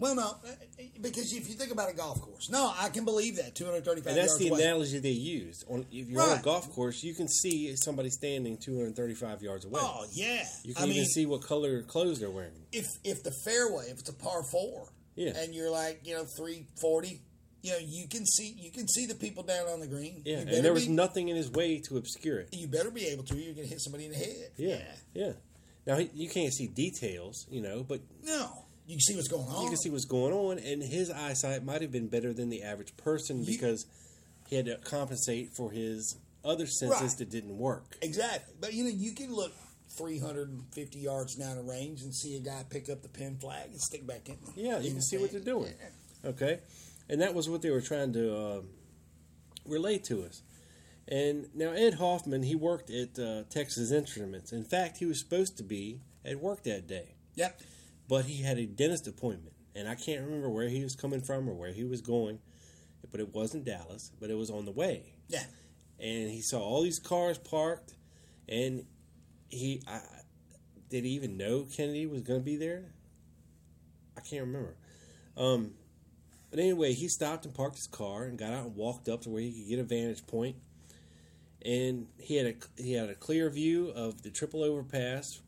Well, 0.03 0.15
no, 0.15 0.35
eh, 0.45 0.83
because 0.99 1.31
if 1.31 1.47
you 1.47 1.55
think 1.55 1.71
about 1.71 1.89
a 1.89 1.93
golf 1.93 2.19
course, 2.21 2.49
no, 2.49 2.73
I 2.77 2.89
can 2.89 3.05
believe 3.05 3.37
that 3.37 3.55
235 3.55 4.05
And 4.11 4.17
that's 4.17 4.31
yards 4.31 4.39
the 4.43 4.49
away. 4.49 4.61
analogy 4.61 4.99
they 4.99 5.09
used. 5.11 5.63
On 5.69 5.85
if 5.93 6.09
you're 6.09 6.21
on 6.21 6.39
a 6.39 6.41
golf 6.41 6.69
course, 6.73 7.01
you 7.03 7.13
can 7.13 7.29
see 7.29 7.73
somebody 7.77 8.09
standing 8.09 8.57
235 8.57 9.41
yards 9.41 9.63
away. 9.63 9.79
Oh 9.81 10.05
yeah, 10.11 10.43
You 10.65 10.73
can 10.73 10.83
I 10.83 10.87
even 10.87 10.97
mean, 10.97 11.05
see 11.05 11.25
what 11.25 11.41
color 11.43 11.83
clothes 11.83 12.19
they're 12.19 12.29
wearing. 12.29 12.51
if 12.73 12.85
if 13.05 13.23
the 13.23 13.31
fairway, 13.45 13.85
if 13.91 13.99
it's 13.99 14.09
a 14.09 14.13
par 14.13 14.43
four, 14.43 14.89
Yeah. 15.15 15.37
and 15.37 15.55
you're 15.55 15.69
like 15.71 16.01
you 16.03 16.15
know 16.15 16.25
340, 16.25 17.21
you 17.61 17.71
know 17.71 17.77
you 17.79 18.09
can 18.09 18.25
see 18.25 18.53
you 18.59 18.71
can 18.71 18.89
see 18.89 19.05
the 19.05 19.15
people 19.15 19.43
down 19.43 19.69
on 19.69 19.79
the 19.79 19.87
green. 19.87 20.21
Yeah, 20.25 20.39
and 20.39 20.65
there 20.65 20.73
was 20.73 20.85
be, 20.87 20.91
nothing 20.91 21.29
in 21.29 21.37
his 21.37 21.49
way 21.49 21.79
to 21.87 21.95
obscure 21.95 22.39
it. 22.41 22.49
You 22.51 22.67
better 22.67 22.91
be 22.91 23.05
able 23.05 23.23
to. 23.23 23.35
You're 23.35 23.53
going 23.53 23.67
to 23.67 23.73
hit 23.73 23.79
somebody 23.79 24.03
in 24.07 24.11
the 24.11 24.17
head. 24.17 24.51
Yeah, 24.57 24.83
yeah. 25.13 25.31
Now 25.87 25.97
you 26.13 26.27
can't 26.29 26.51
see 26.53 26.67
details, 26.67 27.45
you 27.49 27.61
know, 27.61 27.83
but 27.87 28.01
No, 28.21 28.65
you 28.85 28.95
can 28.95 29.01
see 29.01 29.15
what's 29.15 29.27
going 29.27 29.47
on. 29.47 29.63
you 29.63 29.69
can 29.69 29.77
see 29.77 29.89
what's 29.89 30.05
going 30.05 30.33
on, 30.33 30.59
and 30.59 30.81
his 30.83 31.09
eyesight 31.09 31.63
might 31.63 31.81
have 31.81 31.91
been 31.91 32.07
better 32.07 32.33
than 32.33 32.49
the 32.49 32.63
average 32.63 32.95
person 32.97 33.43
because 33.45 33.85
he 34.47 34.55
had 34.55 34.65
to 34.65 34.77
compensate 34.77 35.53
for 35.55 35.71
his 35.71 36.17
other 36.43 36.67
senses 36.67 37.01
Right. 37.01 37.17
that 37.19 37.29
didn't 37.29 37.57
work. 37.57 37.97
Exactly. 38.01 38.53
But 38.59 38.73
you 38.73 38.83
know, 38.83 38.89
you 38.89 39.13
can 39.13 39.33
look 39.33 39.53
350 39.97 40.99
yards 40.99 41.35
down 41.35 41.55
the 41.55 41.63
range 41.63 42.01
and 42.01 42.13
see 42.13 42.35
a 42.35 42.39
guy 42.39 42.63
pick 42.69 42.89
up 42.89 43.01
the 43.01 43.09
pin 43.09 43.37
flag 43.37 43.69
and 43.71 43.79
stick 43.79 44.05
back 44.05 44.27
in. 44.27 44.37
Yeah, 44.55 44.79
you 44.79 44.87
in 44.87 44.93
can 44.93 45.01
see 45.01 45.17
what 45.17 45.31
they're 45.31 45.39
doing. 45.39 45.73
Okay, 46.25 46.59
and 47.09 47.21
that 47.21 47.33
was 47.33 47.47
what 47.49 47.61
they 47.61 47.69
were 47.69 47.81
trying 47.81 48.11
to 48.13 48.63
relate 49.65 50.03
to 50.05 50.23
us. 50.23 50.41
And 51.07 51.47
now 51.53 51.71
Ed 51.71 51.95
Hoffman, 51.95 52.43
he 52.43 52.55
worked 52.55 52.89
at 52.89 53.19
uh, 53.19 53.43
Texas 53.49 53.91
Instruments. 53.91 54.51
In 54.53 54.63
fact, 54.63 54.97
he 54.97 55.05
was 55.05 55.19
supposed 55.19 55.57
to 55.57 55.63
be 55.63 55.99
at 56.25 56.39
work 56.39 56.63
that 56.63 56.87
day. 56.87 57.15
Yep. 57.35 57.61
But 58.07 58.25
he 58.25 58.43
had 58.43 58.57
a 58.57 58.65
dentist 58.65 59.07
appointment, 59.07 59.53
and 59.75 59.87
I 59.87 59.95
can't 59.95 60.23
remember 60.25 60.49
where 60.49 60.69
he 60.69 60.83
was 60.83 60.95
coming 60.95 61.21
from 61.21 61.49
or 61.49 61.53
where 61.53 61.71
he 61.73 61.83
was 61.83 62.01
going, 62.01 62.39
but 63.11 63.19
it 63.19 63.33
wasn't 63.33 63.65
Dallas, 63.65 64.11
but 64.19 64.29
it 64.29 64.37
was 64.37 64.49
on 64.49 64.65
the 64.65 64.71
way, 64.71 65.13
Yeah. 65.29 65.43
and 65.99 66.29
he 66.31 66.41
saw 66.41 66.59
all 66.61 66.81
these 66.81 66.99
cars 66.99 67.37
parked, 67.37 67.93
and 68.47 68.85
he 69.49 69.81
I, 69.87 70.01
did 70.89 71.03
he 71.05 71.11
even 71.11 71.37
know 71.37 71.63
Kennedy 71.63 72.05
was 72.05 72.21
going 72.21 72.39
to 72.39 72.45
be 72.45 72.55
there? 72.55 72.85
I 74.17 74.21
can't 74.21 74.45
remember. 74.45 74.75
Um, 75.37 75.71
but 76.51 76.59
anyway, 76.59 76.93
he 76.93 77.07
stopped 77.07 77.45
and 77.45 77.53
parked 77.53 77.77
his 77.77 77.87
car 77.87 78.25
and 78.25 78.37
got 78.37 78.53
out 78.53 78.65
and 78.65 78.75
walked 78.75 79.09
up 79.09 79.21
to 79.21 79.29
where 79.29 79.41
he 79.41 79.51
could 79.51 79.67
get 79.69 79.79
a 79.79 79.83
vantage 79.83 80.25
point, 80.27 80.55
and 81.63 82.07
he 82.19 82.35
had 82.35 82.45
a 82.47 82.81
he 82.81 82.93
had 82.93 83.09
a 83.09 83.15
clear 83.15 83.49
view 83.49 83.89
of 83.89 84.21
the 84.21 84.29
triple 84.29 84.63
overpass. 84.63 85.41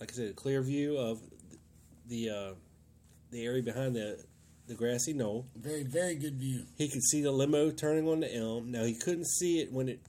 Like 0.00 0.12
I 0.12 0.14
said, 0.14 0.30
a 0.30 0.32
clear 0.32 0.62
view 0.62 0.96
of 0.96 1.20
the 2.06 2.30
uh, 2.30 2.54
the 3.30 3.44
area 3.44 3.62
behind 3.62 3.94
the 3.94 4.24
the 4.66 4.74
grassy 4.74 5.12
knoll. 5.12 5.46
Very, 5.56 5.82
very 5.82 6.14
good 6.14 6.34
view. 6.36 6.64
He 6.78 6.88
could 6.88 7.02
see 7.02 7.20
the 7.22 7.32
limo 7.32 7.70
turning 7.70 8.08
on 8.08 8.20
the 8.20 8.34
elm. 8.34 8.70
Now 8.70 8.84
he 8.84 8.94
couldn't 8.94 9.26
see 9.26 9.60
it 9.60 9.72
when 9.72 9.88
it 9.88 10.00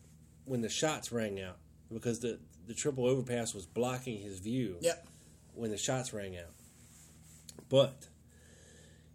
when 0.45 0.61
the 0.61 0.69
shots 0.69 1.11
rang 1.11 1.41
out 1.41 1.57
because 1.91 2.19
the 2.19 2.39
the 2.67 2.73
triple 2.73 3.05
overpass 3.05 3.53
was 3.53 3.65
blocking 3.65 4.21
his 4.21 4.39
view 4.39 4.77
Yep. 4.81 5.05
when 5.55 5.71
the 5.71 5.77
shots 5.77 6.13
rang 6.13 6.37
out. 6.37 6.53
But 7.69 8.07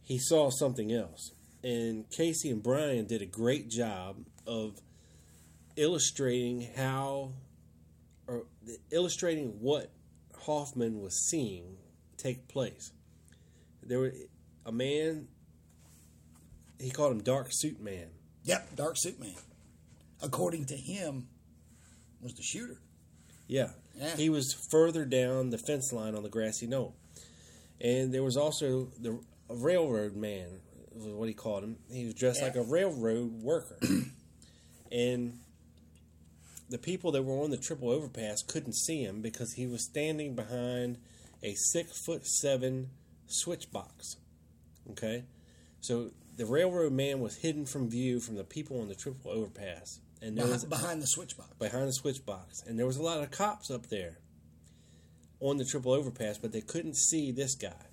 he 0.02 0.18
saw 0.18 0.50
something 0.50 0.92
else. 0.92 1.32
And 1.62 2.08
Casey 2.10 2.50
and 2.50 2.62
Brian 2.62 3.06
did 3.06 3.22
a 3.22 3.26
great 3.26 3.68
job 3.70 4.16
of 4.46 4.80
illustrating 5.76 6.68
how, 6.76 7.32
or 8.26 8.44
illustrating 8.90 9.60
what 9.60 9.90
Hoffman 10.46 11.00
was 11.00 11.28
seeing 11.28 11.76
take 12.16 12.48
place. 12.48 12.92
There 13.82 13.98
were 13.98 14.12
a 14.64 14.72
man, 14.72 15.28
he 16.80 16.90
called 16.90 17.12
him 17.12 17.22
Dark 17.22 17.48
Suit 17.50 17.80
Man. 17.80 18.08
Yep. 18.44 18.76
Dark 18.76 18.96
suit 18.96 19.18
man. 19.20 19.34
According 20.22 20.66
to 20.66 20.76
him, 20.76 21.26
was 22.20 22.34
the 22.34 22.42
shooter. 22.42 22.78
Yeah. 23.48 23.70
Yeah. 23.94 24.16
He 24.16 24.30
was 24.30 24.54
further 24.70 25.04
down 25.04 25.50
the 25.50 25.58
fence 25.58 25.92
line 25.92 26.14
on 26.14 26.22
the 26.22 26.28
grassy 26.28 26.66
knoll. 26.66 26.94
And 27.80 28.12
there 28.14 28.22
was 28.22 28.36
also 28.36 28.88
the 29.00 29.20
a 29.48 29.54
railroad 29.54 30.16
man, 30.16 30.48
was 30.92 31.06
what 31.12 31.28
he 31.28 31.34
called 31.34 31.62
him. 31.62 31.76
He 31.90 32.04
was 32.04 32.14
dressed 32.14 32.40
Yeah. 32.40 32.46
like 32.46 32.56
a 32.56 32.62
railroad 32.62 33.32
worker. 33.42 33.78
and 34.92 35.38
the 36.68 36.78
people 36.78 37.12
that 37.12 37.22
were 37.22 37.42
on 37.42 37.50
the 37.50 37.56
triple 37.56 37.90
overpass 37.90 38.42
couldn't 38.42 38.74
see 38.74 39.02
him 39.02 39.20
because 39.20 39.54
he 39.54 39.66
was 39.66 39.84
standing 39.84 40.34
behind 40.34 40.98
a 41.42 41.54
six 41.54 42.04
foot 42.04 42.26
seven 42.26 42.90
switch 43.26 43.70
box. 43.70 44.16
Okay? 44.90 45.24
So 45.80 46.10
the 46.36 46.46
railroad 46.46 46.92
man 46.92 47.20
was 47.20 47.36
hidden 47.36 47.66
from 47.66 47.88
view 47.88 48.20
from 48.20 48.36
the 48.36 48.44
people 48.44 48.80
on 48.80 48.88
the 48.88 48.94
triple 48.94 49.30
overpass. 49.30 50.00
And 50.22 50.36
there 50.36 50.46
was 50.46 50.64
Behind, 50.64 50.82
behind 50.82 51.02
the 51.02 51.06
switch 51.06 51.36
box. 51.36 51.50
behind 51.58 51.88
the 51.88 51.92
switch 51.92 52.24
box, 52.24 52.62
and 52.66 52.78
there 52.78 52.86
was 52.86 52.96
a 52.96 53.02
lot 53.02 53.22
of 53.22 53.30
cops 53.30 53.70
up 53.70 53.88
there 53.88 54.18
on 55.40 55.58
the 55.58 55.64
triple 55.64 55.92
overpass, 55.92 56.38
but 56.38 56.52
they 56.52 56.62
couldn't 56.62 56.96
see 56.96 57.30
this 57.30 57.54
guy. 57.54 57.86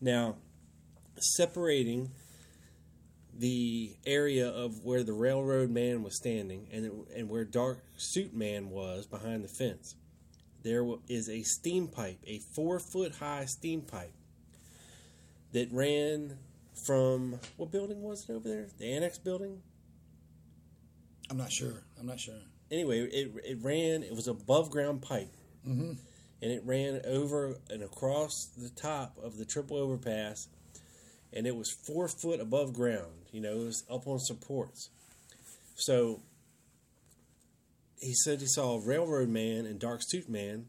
Now, 0.00 0.36
separating 1.18 2.12
the 3.38 3.96
area 4.04 4.48
of 4.48 4.84
where 4.84 5.04
the 5.04 5.12
railroad 5.12 5.70
man 5.70 6.02
was 6.02 6.16
standing 6.16 6.66
and 6.72 7.06
and 7.14 7.28
where 7.28 7.44
dark 7.44 7.84
suit 7.96 8.34
man 8.34 8.70
was 8.70 9.06
behind 9.06 9.44
the 9.44 9.48
fence, 9.48 9.94
There 10.62 10.84
is 11.08 11.28
a 11.28 11.42
steam 11.42 11.86
pipe, 11.88 12.18
a 12.26 12.40
four 12.40 12.80
foot 12.80 13.14
high 13.16 13.44
steam 13.44 13.82
pipe 13.82 14.12
that 15.52 15.68
ran 15.72 16.36
from 16.74 17.38
what 17.56 17.70
building 17.70 18.02
was 18.02 18.28
it 18.28 18.32
over 18.32 18.48
there? 18.48 18.66
The 18.78 18.92
annex 18.92 19.18
building. 19.18 19.62
I'm 21.30 21.36
not 21.36 21.52
sure. 21.52 21.84
I'm 21.98 22.06
not 22.06 22.18
sure. 22.20 22.34
anyway, 22.70 23.00
it 23.00 23.32
it 23.44 23.58
ran. 23.62 24.02
It 24.02 24.14
was 24.14 24.28
above 24.28 24.70
ground 24.70 25.02
pipe, 25.02 25.32
mm-hmm. 25.66 25.92
and 26.42 26.52
it 26.52 26.62
ran 26.64 27.00
over 27.06 27.56
and 27.70 27.82
across 27.82 28.46
the 28.56 28.70
top 28.70 29.16
of 29.22 29.36
the 29.36 29.44
triple 29.44 29.76
overpass, 29.76 30.48
and 31.32 31.46
it 31.46 31.56
was 31.56 31.70
four 31.70 32.08
foot 32.08 32.40
above 32.40 32.72
ground. 32.72 33.12
You 33.32 33.40
know, 33.40 33.60
it 33.60 33.64
was 33.66 33.84
up 33.90 34.06
on 34.06 34.18
supports. 34.18 34.90
So 35.74 36.20
he 38.00 38.14
said 38.14 38.40
he 38.40 38.46
saw 38.46 38.74
a 38.76 38.80
railroad 38.80 39.28
man 39.28 39.66
and 39.66 39.78
dark 39.78 40.00
suit 40.02 40.28
man. 40.28 40.66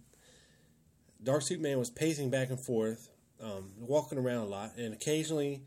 Dark 1.24 1.44
suit 1.44 1.60
man 1.62 1.78
was 1.78 1.90
pacing 1.90 2.30
back 2.30 2.50
and 2.50 2.60
forth, 2.60 3.10
um, 3.42 3.72
walking 3.80 4.18
around 4.18 4.44
a 4.44 4.46
lot, 4.50 4.72
and 4.78 4.94
occasionally 4.94 5.62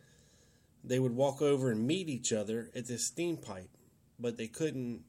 they 0.85 0.99
would 0.99 1.15
walk 1.15 1.41
over 1.43 1.71
and 1.71 1.87
meet 1.87 2.09
each 2.09 2.33
other 2.33 2.71
at 2.75 2.87
this 2.89 3.07
steam 3.07 3.37
pipe, 3.37 3.69
but 4.19 4.37
they 4.37 4.49
couldn't 4.49 5.03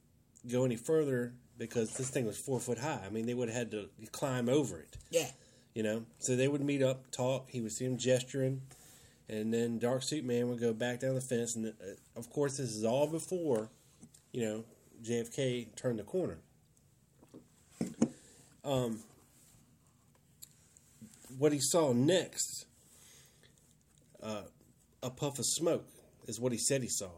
go 0.52 0.66
any 0.66 0.76
further 0.76 1.34
because 1.58 1.96
this 1.98 2.10
thing 2.10 2.26
was 2.26 2.38
four 2.38 2.60
foot 2.60 2.78
high. 2.80 3.02
I 3.06 3.10
mean, 3.10 3.26
they 3.26 3.34
would 3.34 3.48
have 3.50 3.58
had 3.58 3.72
to 3.72 3.90
climb 4.12 4.50
over 4.50 4.80
it, 4.80 4.98
Yeah. 5.10 5.30
you 5.74 5.82
know. 5.82 6.06
So 6.20 6.36
they 6.36 6.48
would 6.48 6.62
meet 6.62 6.84
up, 6.84 7.10
talk. 7.12 7.50
He 7.50 7.62
would 7.62 7.72
see 7.72 7.86
him 7.86 7.98
gesturing, 7.98 8.62
and 9.34 9.52
then 9.52 9.80
Dark 9.80 10.04
Suit 10.04 10.24
Man 10.24 10.48
would 10.50 10.60
go 10.60 10.74
back 10.74 11.00
down 11.00 11.16
the 11.16 11.22
fence. 11.22 11.56
And 11.56 11.68
uh, 11.68 11.96
of 12.16 12.30
course, 12.30 12.58
this 12.58 12.70
is 12.70 12.86
all 12.86 13.08
before, 13.08 13.70
you 14.32 14.46
know, 14.46 14.64
JFK 15.04 15.76
turned 15.76 15.98
the 15.98 16.04
corner. 16.04 16.38
Um, 18.64 19.00
what 21.38 21.52
he 21.52 21.60
saw 21.60 21.94
next, 21.94 22.66
uh, 24.22 24.44
a 25.02 25.10
puff 25.10 25.40
of 25.40 25.46
smoke, 25.46 25.86
is 26.28 26.40
what 26.40 26.52
he 26.52 26.60
said 26.60 26.84
he 26.84 26.88
saw, 26.88 27.10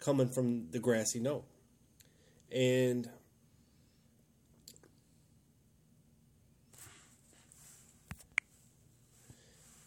coming 0.00 0.28
from 0.28 0.68
the 0.72 0.80
grassy 0.80 1.20
knoll. 1.20 1.46
And 2.52 3.08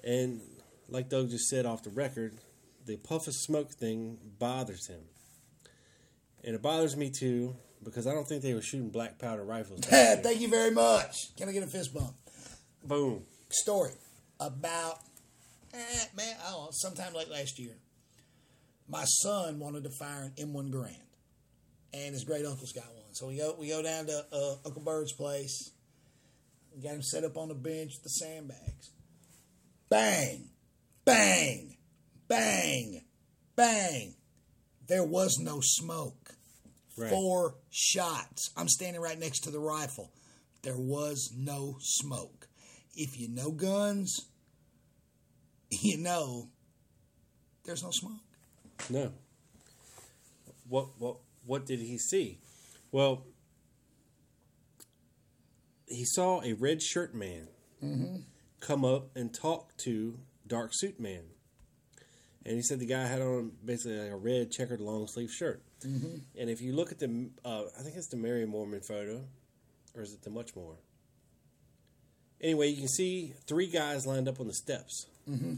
and 0.04 0.42
like 0.90 1.10
Doug 1.10 1.30
just 1.30 1.48
said 1.48 1.66
off 1.66 1.84
the 1.84 1.90
record, 1.90 2.40
the 2.86 2.98
puff 2.98 3.28
of 3.28 3.34
smoke 3.36 3.72
thing 3.72 4.18
bothers 4.40 4.88
him. 4.88 5.02
And 6.44 6.56
it 6.56 6.62
bothers 6.62 6.96
me 6.96 7.12
too 7.12 7.56
because 7.84 8.08
I 8.08 8.14
don't 8.14 8.28
think 8.28 8.42
they 8.42 8.54
were 8.54 8.62
shooting 8.62 8.90
black 8.90 9.20
powder 9.20 9.44
rifles. 9.44 9.82
Thank 9.86 10.40
you 10.40 10.48
very 10.48 10.72
much. 10.72 11.36
Can 11.36 11.50
I 11.50 11.52
get 11.52 11.64
a 11.64 11.68
fist 11.68 11.94
bump? 11.94 12.16
Boom. 12.84 13.24
Story 13.50 13.92
about, 14.40 15.00
eh, 15.74 16.06
man, 16.16 16.36
I 16.46 16.52
don't 16.52 16.66
know, 16.66 16.70
sometime 16.72 17.14
late 17.14 17.30
last 17.30 17.60
year. 17.60 17.76
my 18.88 19.04
son 19.06 19.60
wanted 19.60 19.84
to 19.84 19.90
fire 20.00 20.32
an 20.38 20.48
M1 20.48 20.72
Garand, 20.72 20.96
and 21.94 22.14
his 22.14 22.24
great 22.24 22.46
uncle's 22.46 22.72
got 22.72 22.86
one. 22.86 23.14
So 23.14 23.28
we 23.28 23.38
go 23.38 23.56
we 23.60 23.70
go 23.70 23.82
down 23.82 24.06
to 24.06 24.26
uh, 24.32 24.56
Uncle 24.66 24.82
Bird's 24.82 25.14
place. 25.14 25.72
We 26.76 26.84
got 26.84 26.94
him 26.94 27.02
set 27.02 27.24
up 27.24 27.36
on 27.38 27.48
the 27.48 27.56
bench 27.56 27.94
with 27.96 28.04
the 28.04 28.10
sandbags. 28.10 28.92
Bang, 29.90 30.50
bang, 31.08 31.78
bang, 32.28 33.02
bang. 33.56 34.14
There 34.88 35.04
was 35.04 35.40
no 35.40 35.60
smoke. 35.62 36.36
Right. 36.98 37.10
Four 37.10 37.56
shots. 37.70 38.52
I'm 38.58 38.68
standing 38.68 39.02
right 39.02 39.20
next 39.20 39.42
to 39.42 39.52
the 39.52 39.60
rifle. 39.60 40.12
There 40.64 40.78
was 40.78 41.32
no 41.36 41.78
smoke. 41.80 42.48
If 42.96 43.20
you 43.20 43.30
know 43.30 43.52
guns, 43.52 44.20
you 45.70 45.98
know 45.98 46.50
there's 47.64 47.84
no 47.84 47.92
smoke. 47.92 48.22
No. 48.90 49.12
What 50.68 50.88
what 50.98 51.18
what 51.46 51.66
did 51.66 51.80
he 51.80 51.98
see? 51.98 52.40
Well, 52.92 53.26
he 55.86 56.04
saw 56.06 56.42
a 56.42 56.54
red 56.54 56.82
shirt 56.82 57.14
man 57.14 57.48
mm-hmm. 57.84 58.18
come 58.60 58.84
up 58.84 59.16
and 59.16 59.34
talk 59.34 59.76
to 59.78 60.20
dark 60.48 60.72
suit 60.74 61.00
man, 61.00 61.24
and 62.46 62.56
he 62.56 62.62
said 62.62 62.80
the 62.80 62.86
guy 62.86 63.06
had 63.06 63.22
on 63.22 63.52
basically 63.64 63.98
like 64.00 64.12
a 64.12 64.16
red 64.16 64.52
checkered 64.52 64.82
long 64.82 65.08
sleeve 65.08 65.32
shirt. 65.32 65.62
And 66.40 66.50
if 66.50 66.62
you 66.62 66.74
look 66.74 66.92
at 66.92 67.00
the, 67.00 67.30
uh, 67.46 67.64
I 67.78 67.84
think 67.84 67.96
it's 67.96 68.08
the 68.08 68.18
Mary 68.18 68.46
Moorman 68.46 68.84
photo, 68.86 69.24
or 69.96 70.02
is 70.02 70.14
it 70.14 70.24
the 70.24 70.30
Muchmore? 70.32 70.78
Anyway, 72.42 72.68
you 72.70 72.78
can 72.78 72.88
see 72.88 73.34
three 73.48 73.68
guys 73.68 74.06
lined 74.06 74.28
up 74.28 74.40
on 74.40 74.48
the 74.48 74.54
steps 74.54 75.06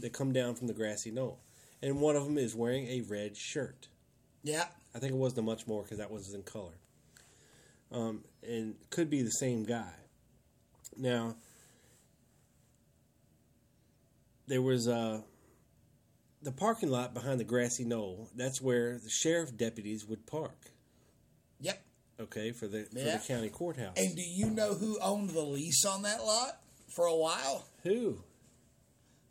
that 0.00 0.12
come 0.12 0.32
down 0.32 0.54
from 0.56 0.66
the 0.66 0.74
grassy 0.74 1.10
knoll, 1.10 1.38
and 1.82 2.00
one 2.00 2.16
of 2.16 2.24
them 2.24 2.36
is 2.38 2.54
wearing 2.54 2.86
a 2.88 3.02
red 3.02 3.36
shirt. 3.36 3.88
Yeah. 4.42 4.64
I 4.94 4.98
think 4.98 5.12
it 5.12 5.18
was 5.18 5.34
the 5.34 5.42
Muchmore 5.42 5.84
because 5.84 5.98
that 5.98 6.10
was 6.10 6.34
in 6.34 6.42
color. 6.42 6.72
Um, 7.92 8.24
and 8.42 8.74
could 8.90 9.08
be 9.10 9.22
the 9.22 9.30
same 9.30 9.64
guy. 9.64 9.92
Now, 10.96 11.36
there 14.50 14.60
was 14.60 14.86
uh, 14.88 15.20
the 16.42 16.52
parking 16.52 16.90
lot 16.90 17.14
behind 17.14 17.38
the 17.40 17.44
grassy 17.44 17.84
knoll. 17.84 18.28
That's 18.36 18.60
where 18.60 18.98
the 18.98 19.08
sheriff 19.08 19.56
deputies 19.56 20.04
would 20.06 20.26
park. 20.26 20.58
Yep. 21.60 21.82
Okay, 22.20 22.52
for 22.52 22.66
the 22.66 22.86
Yeah. 22.92 23.16
for 23.16 23.18
the 23.18 23.24
county 23.34 23.48
courthouse. 23.48 23.96
And 23.96 24.14
do 24.16 24.22
you 24.22 24.50
know 24.50 24.74
who 24.74 24.98
owned 25.00 25.30
the 25.30 25.40
lease 25.42 25.84
on 25.86 26.02
that 26.02 26.22
lot 26.24 26.60
for 26.94 27.06
a 27.06 27.16
while? 27.16 27.64
Who? 27.84 28.18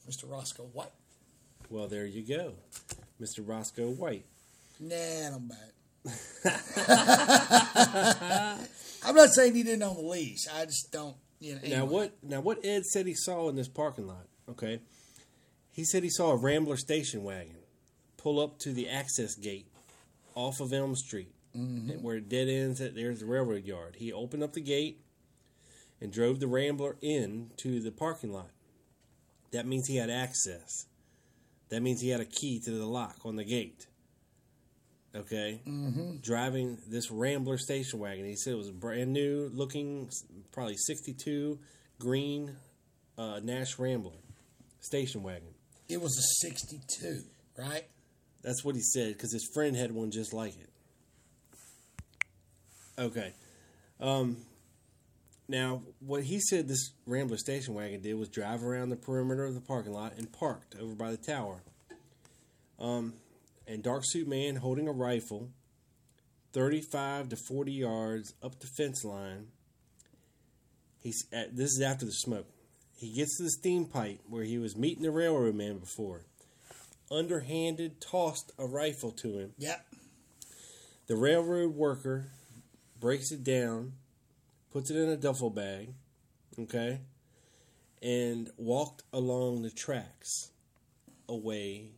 Mr. 0.10 0.30
Roscoe 0.30 0.70
White. 0.74 0.92
Well, 1.70 1.88
there 1.88 2.06
you 2.06 2.26
go, 2.26 2.54
Mr. 3.22 3.48
Roscoe 3.48 3.92
White. 3.92 4.26
Nah, 4.80 4.96
I'm 5.36 5.48
back. 5.50 5.74
I'm 9.04 9.16
not 9.16 9.30
saying 9.30 9.54
he 9.56 9.64
didn't 9.64 9.84
own 9.84 9.96
the 9.98 10.02
lease. 10.02 10.48
I 10.52 10.66
just 10.66 10.92
don't. 10.92 11.16
You 11.40 11.56
know. 11.56 11.62
Now 11.68 11.86
what? 11.86 12.18
Now 12.24 12.42
what? 12.42 12.66
Ed 12.66 12.86
said 12.86 13.06
he 13.06 13.14
saw 13.14 13.50
in 13.50 13.56
this 13.56 13.68
parking 13.68 14.08
lot. 14.08 14.26
Okay, 14.50 14.80
he 15.80 15.86
said 15.86 16.04
he 16.04 16.10
saw 16.10 16.32
a 16.32 16.36
Rambler 16.36 16.76
station 16.76 17.24
wagon 17.24 17.56
pull 18.18 18.42
up 18.42 18.60
to 18.60 18.74
the 18.74 18.90
access 18.90 19.34
gate 19.36 19.66
off 20.36 20.60
of 20.60 20.74
Elm 20.74 20.94
Street, 20.94 21.32
where 22.02 22.18
it 22.18 22.28
dead 22.28 22.50
ends. 22.50 22.82
At 22.82 22.96
there's 22.96 23.22
the 23.22 23.26
railroad 23.26 23.64
yard. 23.64 23.96
He 23.98 24.12
opened 24.12 24.44
up 24.44 24.52
the 24.52 24.60
gate 24.60 25.00
and 26.02 26.12
drove 26.12 26.42
the 26.42 26.48
Rambler 26.48 26.98
in 27.02 27.52
to 27.58 27.80
the 27.80 27.92
parking 27.92 28.34
lot. 28.34 28.50
That 29.52 29.66
means 29.66 29.88
he 29.88 29.96
had 29.96 30.10
access. 30.10 30.86
That 31.70 31.82
means 31.82 32.02
he 32.02 32.10
had 32.10 32.20
a 32.20 32.26
key 32.26 32.60
to 32.66 32.72
the 32.72 32.86
lock 32.86 33.16
on 33.24 33.38
the 33.38 33.46
gate. 33.46 33.88
Okay, 35.16 35.62
mm-hmm. 35.66 36.18
driving 36.18 36.78
this 36.90 37.10
Rambler 37.10 37.58
station 37.58 38.00
wagon. 38.00 38.26
He 38.26 38.36
said 38.36 38.52
it 38.52 38.58
was 38.58 38.68
a 38.68 38.74
brand 38.74 39.14
new 39.14 39.50
looking, 39.54 40.10
probably 40.52 40.76
'62 40.76 41.58
green 42.00 42.58
uh, 43.18 43.40
Nash 43.42 43.80
Rambler 43.80 44.20
station 44.82 45.24
wagon. 45.24 45.54
It 45.90 46.00
was 46.00 46.18
a 46.18 46.46
62, 46.46 47.24
right? 47.58 47.86
That's 48.44 48.64
what 48.64 48.76
he 48.76 48.82
said 48.82 49.14
because 49.14 49.34
his 49.34 49.50
friend 49.54 49.76
had 49.76 49.92
one 49.92 50.12
just 50.12 50.34
like 50.34 50.54
it. 50.56 50.70
Okay. 52.98 53.34
Um, 54.00 54.38
now, 55.48 55.82
what 56.00 56.24
he 56.24 56.40
said 56.40 56.68
this 56.68 56.92
Rambler 57.08 57.38
station 57.38 57.74
wagon 57.74 58.02
did 58.02 58.14
was 58.14 58.30
drive 58.30 58.64
around 58.64 58.90
the 58.90 58.96
perimeter 58.96 59.46
of 59.46 59.56
the 59.56 59.62
parking 59.62 59.94
lot 59.94 60.14
and 60.16 60.32
parked 60.32 60.76
over 60.80 60.94
by 60.94 61.10
the 61.10 61.18
tower. 61.18 61.64
Um, 62.80 63.14
and 63.68 63.82
dark 63.82 64.04
suit 64.06 64.28
man 64.28 64.58
holding 64.58 64.88
a 64.88 64.92
rifle, 64.92 65.50
thirty-five 66.54 67.30
to 67.30 67.36
forty 67.36 67.72
yards 67.72 68.34
up 68.44 68.60
the 68.60 68.68
fence 68.78 69.04
line. 69.04 69.48
He's 71.02 71.26
at, 71.34 71.56
this 71.56 71.72
is 71.72 71.82
after 71.82 72.06
the 72.06 72.12
smoke. 72.12 72.48
He 73.00 73.14
gets 73.14 73.38
to 73.38 73.44
the 73.44 73.50
steam 73.50 73.86
pipe 73.86 74.20
where 74.28 74.44
he 74.44 74.58
was 74.58 74.76
meeting 74.76 75.04
the 75.04 75.12
railroad 75.12 75.56
man 75.56 75.78
before. 75.78 76.26
Underhanded 77.10 78.02
tossed 78.02 78.52
a 78.60 78.66
rifle 78.66 79.12
to 79.12 79.40
him. 79.40 79.54
Yep. 79.58 79.86
The 81.08 81.16
railroad 81.16 81.76
worker 81.76 82.28
breaks 83.00 83.32
it 83.32 83.42
down, 83.42 83.94
puts 84.74 84.92
it 84.92 84.98
in 84.98 85.08
a 85.08 85.16
duffel 85.16 85.50
bag, 85.50 85.94
okay, 86.60 87.00
and 88.02 88.50
walked 88.58 89.04
along 89.14 89.62
the 89.62 89.72
tracks 89.72 90.52
away. 91.30 91.92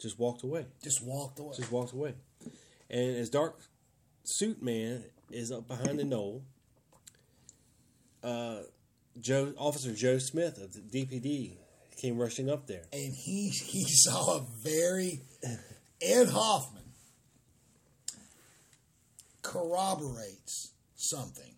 Just 0.00 0.18
walked 0.18 0.42
away. 0.42 0.64
Just 0.82 1.04
walked 1.04 1.38
away. 1.38 1.54
Just 1.54 1.70
walked 1.70 1.92
away. 1.92 2.14
And 2.88 3.16
as 3.16 3.28
Dark 3.28 3.60
Suit 4.24 4.62
Man 4.62 5.04
is 5.30 5.52
up 5.52 5.68
behind 5.68 5.98
the 5.98 6.04
knoll, 6.04 6.44
uh, 8.24 8.60
Joe 9.20 9.52
Officer 9.58 9.92
Joe 9.94 10.18
Smith 10.18 10.58
of 10.58 10.72
the 10.72 10.80
DPD 10.80 11.56
came 11.96 12.18
rushing 12.18 12.50
up 12.50 12.66
there. 12.66 12.82
and 12.92 13.14
he 13.14 13.48
he 13.50 13.84
saw 13.88 14.38
a 14.38 14.46
very 14.62 15.20
Ed 16.02 16.28
Hoffman 16.28 16.82
corroborates 19.42 20.72
something. 20.96 21.54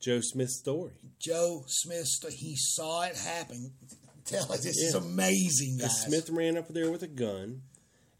Joe 0.00 0.20
Smith's 0.20 0.58
story. 0.58 0.92
Joe 1.20 1.64
Smith, 1.66 2.06
st- 2.06 2.32
he 2.34 2.54
saw 2.56 3.02
it 3.02 3.16
happen. 3.16 3.72
Tell 4.24 4.50
us, 4.52 4.62
this 4.64 4.76
is 4.76 4.94
Yeah. 4.94 5.00
amazing, 5.00 5.72
And 5.72 5.80
guys. 5.82 6.02
Smith 6.06 6.30
ran 6.30 6.56
up 6.56 6.68
there 6.68 6.90
with 6.90 7.02
a 7.02 7.06
gun 7.08 7.62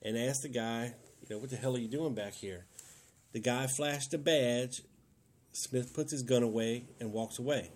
and 0.03 0.17
asked 0.17 0.43
the 0.43 0.49
guy, 0.49 0.95
you 1.21 1.29
know, 1.35 1.39
what 1.39 1.51
the 1.51 1.57
hell 1.57 1.75
are 1.75 1.79
you 1.81 1.89
doing 1.89 2.15
back 2.15 2.35
here? 2.35 2.67
The 3.33 3.41
guy 3.41 3.67
flashed 3.67 4.15
a 4.15 4.19
badge. 4.19 4.83
Smith 5.53 5.95
puts 5.95 6.13
his 6.13 6.23
gun 6.23 6.43
away 6.43 6.85
and 7.01 7.13
walks 7.13 7.39
away. 7.39 7.71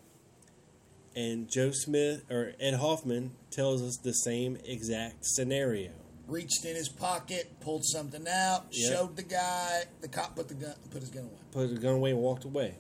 And 1.17 1.51
Joe 1.51 1.71
Smith 1.73 2.25
or 2.31 2.53
Ed 2.61 2.75
Hoffman 2.75 3.33
tells 3.51 3.83
us 3.83 3.97
the 3.97 4.13
same 4.13 4.57
exact 4.65 5.25
scenario. 5.27 5.91
Reached 6.29 6.65
in 6.65 6.77
his 6.77 6.89
pocket, 6.89 7.51
pulled 7.61 7.85
something 7.85 8.27
out, 8.29 8.67
Yep. 8.71 8.93
showed 8.93 9.17
the 9.17 9.25
guy. 9.25 9.85
The 10.01 10.07
cop 10.09 10.37
put 10.37 10.47
the 10.49 10.55
gun, 10.55 10.75
put 10.91 11.01
his 11.01 11.11
gun 11.11 11.25
away. 11.25 11.35
Put 11.51 11.71
his 11.71 11.79
gun 11.81 11.95
away 11.95 12.11
and 12.11 12.21
walked 12.21 12.45
away. 12.45 12.77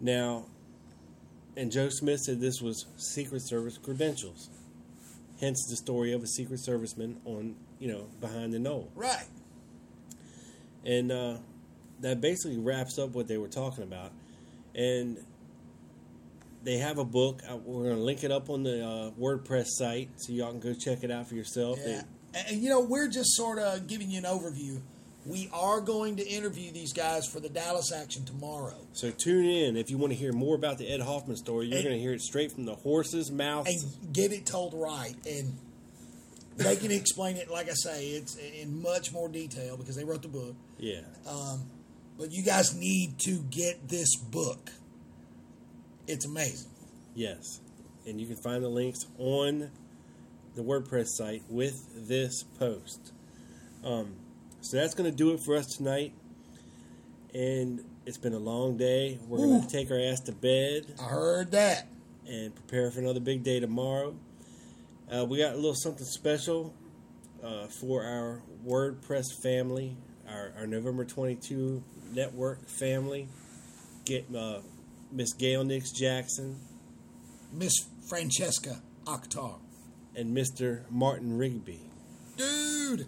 Now, 0.00 0.44
and 1.56 1.72
Joe 1.72 1.88
Smith 1.88 2.20
said 2.20 2.40
this 2.40 2.60
was 2.60 2.84
Secret 2.98 3.40
Service 3.40 3.78
credentials. 3.78 4.50
Hence 5.40 5.66
the 5.70 5.76
story 5.76 6.12
of 6.12 6.22
a 6.22 6.26
Secret 6.26 6.60
Serviceman 6.60 7.16
on, 7.24 7.56
you 7.78 7.88
know, 7.88 8.08
behind 8.20 8.52
the 8.52 8.58
knoll. 8.58 8.90
Right. 8.94 9.26
And 10.84 11.10
uh, 11.10 11.38
that 12.00 12.20
basically 12.20 12.58
wraps 12.58 12.98
up 12.98 13.10
what 13.14 13.26
they 13.28 13.38
were 13.38 13.48
talking 13.48 13.82
about. 13.84 14.12
And 14.74 15.18
they 16.66 16.78
have 16.78 16.98
a 16.98 17.04
book. 17.04 17.40
We're 17.64 17.84
going 17.84 17.96
to 17.96 18.02
link 18.02 18.24
it 18.24 18.30
up 18.32 18.50
on 18.50 18.62
the 18.64 18.84
uh, 18.84 19.10
WordPress 19.18 19.66
site 19.68 20.10
so 20.16 20.32
y'all 20.32 20.50
can 20.50 20.60
go 20.60 20.74
check 20.74 21.02
it 21.04 21.10
out 21.10 21.28
for 21.28 21.34
yourself. 21.36 21.78
Yeah. 21.86 22.02
And, 22.34 22.46
and, 22.48 22.62
you 22.62 22.68
know, 22.68 22.80
we're 22.80 23.08
just 23.08 23.34
sort 23.36 23.58
of 23.58 23.86
giving 23.86 24.10
you 24.10 24.18
an 24.18 24.24
overview. 24.24 24.82
We 25.24 25.48
are 25.52 25.80
going 25.80 26.16
to 26.16 26.26
interview 26.28 26.70
these 26.72 26.92
guys 26.92 27.26
for 27.26 27.40
the 27.40 27.48
Dallas 27.48 27.92
action 27.92 28.24
tomorrow. 28.24 28.76
so 28.92 29.10
tune 29.10 29.46
in 29.46 29.76
if 29.76 29.90
you 29.90 29.98
want 29.98 30.12
to 30.12 30.16
hear 30.18 30.32
more 30.32 30.54
about 30.54 30.78
the 30.78 30.88
Ed 30.88 31.00
Hoffman 31.00 31.36
story. 31.36 31.66
You're 31.66 31.76
And- 31.78 31.84
going 31.84 31.96
to 31.96 32.02
hear 32.02 32.12
it 32.12 32.20
straight 32.20 32.52
from 32.52 32.64
the 32.64 32.74
horse's 32.74 33.30
mouth. 33.30 33.66
and 33.66 34.12
get 34.12 34.32
it 34.32 34.44
told 34.46 34.74
right. 34.74 35.14
And 35.28 35.56
they 36.56 36.76
can 36.76 36.90
explain 36.92 37.36
it, 37.36 37.50
like 37.50 37.68
I 37.68 37.74
say, 37.74 38.08
it's 38.08 38.36
in 38.36 38.82
much 38.82 39.12
more 39.12 39.28
detail 39.28 39.76
because 39.76 39.94
they 39.96 40.04
wrote 40.04 40.22
the 40.22 40.28
book. 40.28 40.54
yeah. 40.78 41.00
But 42.18 42.32
you 42.32 42.42
guys 42.42 42.74
need 42.74 43.18
to 43.26 43.42
get 43.50 43.88
this 43.88 44.16
book. 44.16 44.70
It's 46.06 46.24
amazing. 46.24 46.70
Yes. 47.14 47.60
And 48.06 48.20
you 48.20 48.26
can 48.26 48.36
find 48.36 48.62
the 48.62 48.68
links 48.68 49.06
on 49.18 49.70
the 50.54 50.62
WordPress 50.62 51.08
site 51.08 51.42
with 51.48 52.08
this 52.08 52.42
post. 52.58 53.12
Um, 53.84 54.14
so 54.60 54.76
that's 54.76 54.94
going 54.94 55.10
to 55.10 55.16
do 55.16 55.32
it 55.32 55.40
for 55.40 55.56
us 55.56 55.76
tonight. 55.76 56.12
And 57.34 57.84
it's 58.06 58.18
been 58.18 58.32
a 58.32 58.38
long 58.38 58.76
day. 58.76 59.18
We're 59.28 59.38
going 59.38 59.62
to 59.62 59.68
take 59.68 59.90
our 59.90 59.98
ass 59.98 60.20
to 60.20 60.32
bed 60.32 60.86
I 61.00 61.04
heard 61.04 61.50
that. 61.52 61.86
and 62.28 62.54
prepare 62.54 62.90
for 62.90 63.00
another 63.00 63.20
big 63.20 63.42
day 63.42 63.60
tomorrow. 63.60 64.14
Uh, 65.12 65.24
we 65.24 65.38
got 65.38 65.52
a 65.52 65.56
little 65.56 65.74
something 65.74 66.06
special. 66.06 66.72
uh, 67.42 67.66
for 67.66 68.02
our 68.02 68.42
WordPress 68.66 69.32
family, 69.40 69.96
our, 70.28 70.52
our 70.58 70.66
November 70.66 71.04
22 71.04 71.82
network 72.12 72.66
family. 72.66 73.28
Get 74.04 74.26
uh, 74.34 74.60
Miss 75.10 75.32
Gayle 75.32 75.64
Nix 75.64 75.90
Jackson 75.92 76.60
Miss 77.52 77.72
Francesca 78.08 78.82
Akhtar. 79.06 79.58
and 80.14 80.36
Mr. 80.36 80.82
Martin 80.90 81.36
Rigby. 81.38 81.80
Dude! 82.36 83.06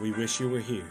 We 0.00 0.12
wish 0.12 0.40
you 0.40 0.48
were 0.48 0.60
here. 0.60 0.90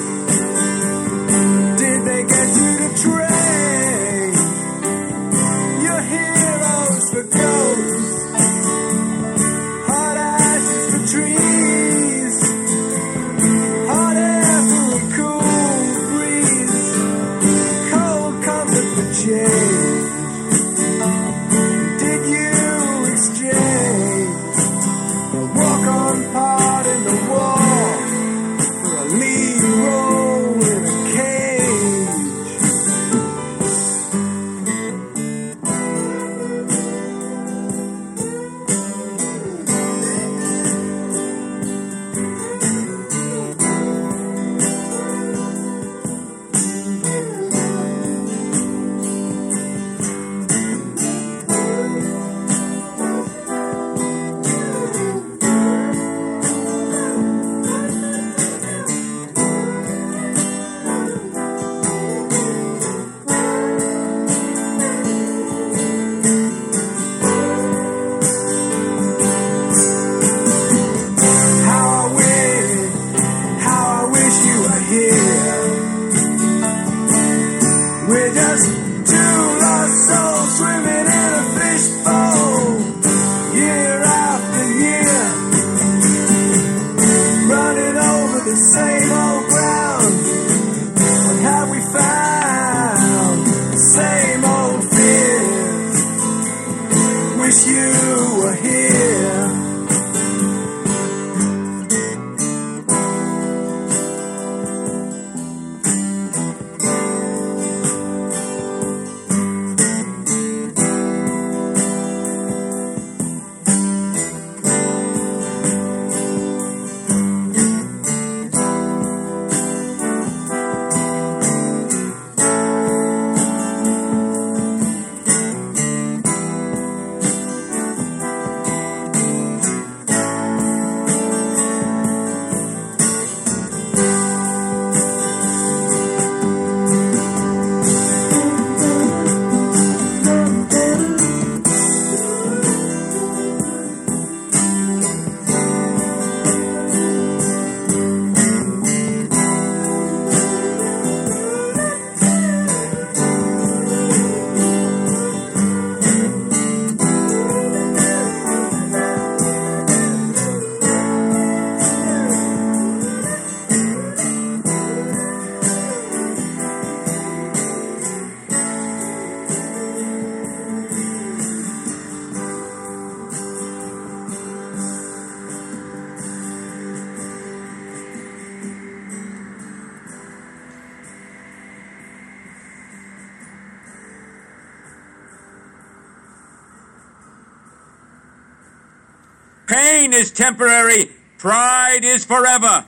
Pain 190.01 190.13
is 190.13 190.31
temporary. 190.31 191.11
Pride 191.37 192.03
is 192.03 192.25
forever. 192.25 192.85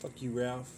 Fuck 0.00 0.20
you, 0.20 0.32
Ralph. 0.32 0.70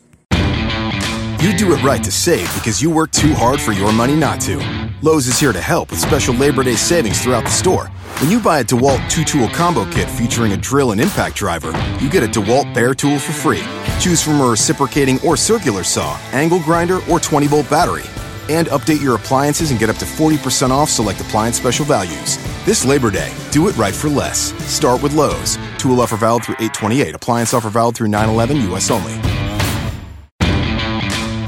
You 1.42 1.56
do 1.58 1.74
it 1.74 1.82
right 1.82 2.02
to 2.04 2.12
save 2.12 2.46
because 2.54 2.80
you 2.80 2.90
work 2.90 3.10
too 3.10 3.34
hard 3.34 3.60
for 3.60 3.72
your 3.72 3.92
money 3.92 4.14
not 4.14 4.40
to. 4.42 4.58
Lowe's 5.02 5.26
is 5.26 5.40
here 5.40 5.52
to 5.52 5.60
help 5.60 5.90
with 5.90 5.98
special 5.98 6.32
Labor 6.36 6.62
Day 6.62 6.76
savings 6.76 7.20
throughout 7.20 7.42
the 7.42 7.50
store. 7.50 7.88
When 8.20 8.30
you 8.30 8.38
buy 8.38 8.60
a 8.60 8.64
DeWalt 8.64 9.10
two 9.10 9.24
tool 9.24 9.48
combo 9.48 9.84
kit 9.90 10.08
featuring 10.08 10.52
a 10.52 10.56
drill 10.56 10.92
and 10.92 11.00
impact 11.00 11.34
driver, 11.34 11.72
you 12.00 12.08
get 12.08 12.22
a 12.22 12.28
DeWalt 12.28 12.72
bare 12.72 12.94
tool 12.94 13.18
for 13.18 13.32
free. 13.32 13.64
Choose 13.98 14.22
from 14.22 14.40
a 14.40 14.48
reciprocating 14.48 15.18
or 15.26 15.36
circular 15.36 15.82
saw, 15.82 16.16
angle 16.30 16.60
grinder, 16.60 17.00
or 17.10 17.18
20 17.18 17.48
volt 17.48 17.68
battery. 17.68 18.04
And 18.48 18.68
update 18.68 19.02
your 19.02 19.16
appliances 19.16 19.72
and 19.72 19.80
get 19.80 19.90
up 19.90 19.96
to 19.96 20.04
40% 20.04 20.70
off 20.70 20.88
select 20.88 21.20
appliance 21.20 21.56
special 21.56 21.84
values. 21.84 22.38
This 22.66 22.84
Labor 22.84 23.12
Day, 23.12 23.32
do 23.52 23.68
it 23.68 23.76
right 23.76 23.94
for 23.94 24.08
less. 24.08 24.52
Start 24.64 25.00
with 25.00 25.14
Lowe's. 25.14 25.56
Tool 25.78 26.00
offer 26.00 26.16
valid 26.16 26.42
through 26.42 26.56
828. 26.56 27.14
Appliance 27.14 27.54
offer 27.54 27.70
valid 27.70 27.94
through 27.94 28.08
911 28.08 28.72
US 28.72 28.90
only. 28.90 29.12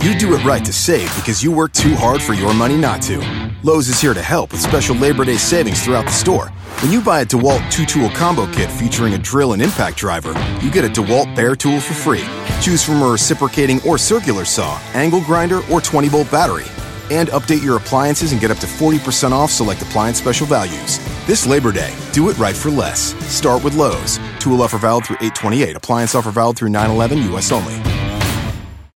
You 0.07 0.17
do 0.17 0.33
it 0.37 0.45
right 0.45 0.65
to 0.65 0.73
save 0.73 1.13
because 1.17 1.43
you 1.43 1.51
work 1.51 1.73
too 1.73 1.97
hard 1.97 2.23
for 2.23 2.35
your 2.35 2.55
money 2.55 2.77
not 2.77 3.03
to. 3.03 3.19
Lowe's 3.65 3.89
is 3.89 4.01
here 4.01 4.15
to 4.15 4.23
help 4.23 4.53
with 4.53 4.61
special 4.61 4.95
Labor 4.95 5.25
Day 5.25 5.39
savings 5.39 5.83
throughout 5.83 6.05
the 6.05 6.13
store. 6.13 6.51
When 6.83 6.93
you 6.93 7.03
buy 7.03 7.23
a 7.23 7.27
DeWalt 7.27 7.69
two 7.69 7.85
tool 7.85 8.11
combo 8.11 8.47
kit 8.53 8.71
featuring 8.71 9.15
a 9.15 9.19
drill 9.19 9.55
and 9.55 9.61
impact 9.61 9.97
driver, 9.97 10.33
you 10.63 10.71
get 10.71 10.85
a 10.85 10.89
DeWalt 10.89 11.35
bare 11.35 11.57
tool 11.57 11.81
for 11.81 11.95
free. 11.95 12.25
Choose 12.63 12.85
from 12.85 13.03
a 13.03 13.11
reciprocating 13.11 13.81
or 13.85 13.99
circular 13.99 14.45
saw, 14.45 14.81
angle 14.95 15.23
grinder, 15.23 15.63
or 15.69 15.81
20 15.81 16.07
volt 16.11 16.31
battery. 16.31 16.67
And 17.11 17.29
update 17.31 17.63
your 17.63 17.77
appliances 17.77 18.33
and 18.33 18.41
get 18.41 18.51
up 18.51 18.59
to 18.59 18.67
40% 18.67 19.33
off 19.33 19.51
select 19.51 19.83
appliance 19.83 20.19
special 20.19 20.47
values. 20.47 20.99
This 21.27 21.47
Labor 21.47 21.73
Day, 21.73 21.95
do 22.13 22.29
it 22.29 22.39
right 22.39 22.57
for 22.57 22.71
less. 22.71 23.15
Start 23.27 23.65
with 23.65 23.75
Lowe's. 23.75 24.19
Tool 24.39 24.63
offer 24.63 24.79
valid 24.79 25.07
through 25.07 25.17
828. 25.17 25.77
Appliance 25.77 26.15
offer 26.15 26.31
valid 26.31 26.57
through 26.57 26.71
911 26.71 27.33
US 27.35 27.53
only. 27.53 27.88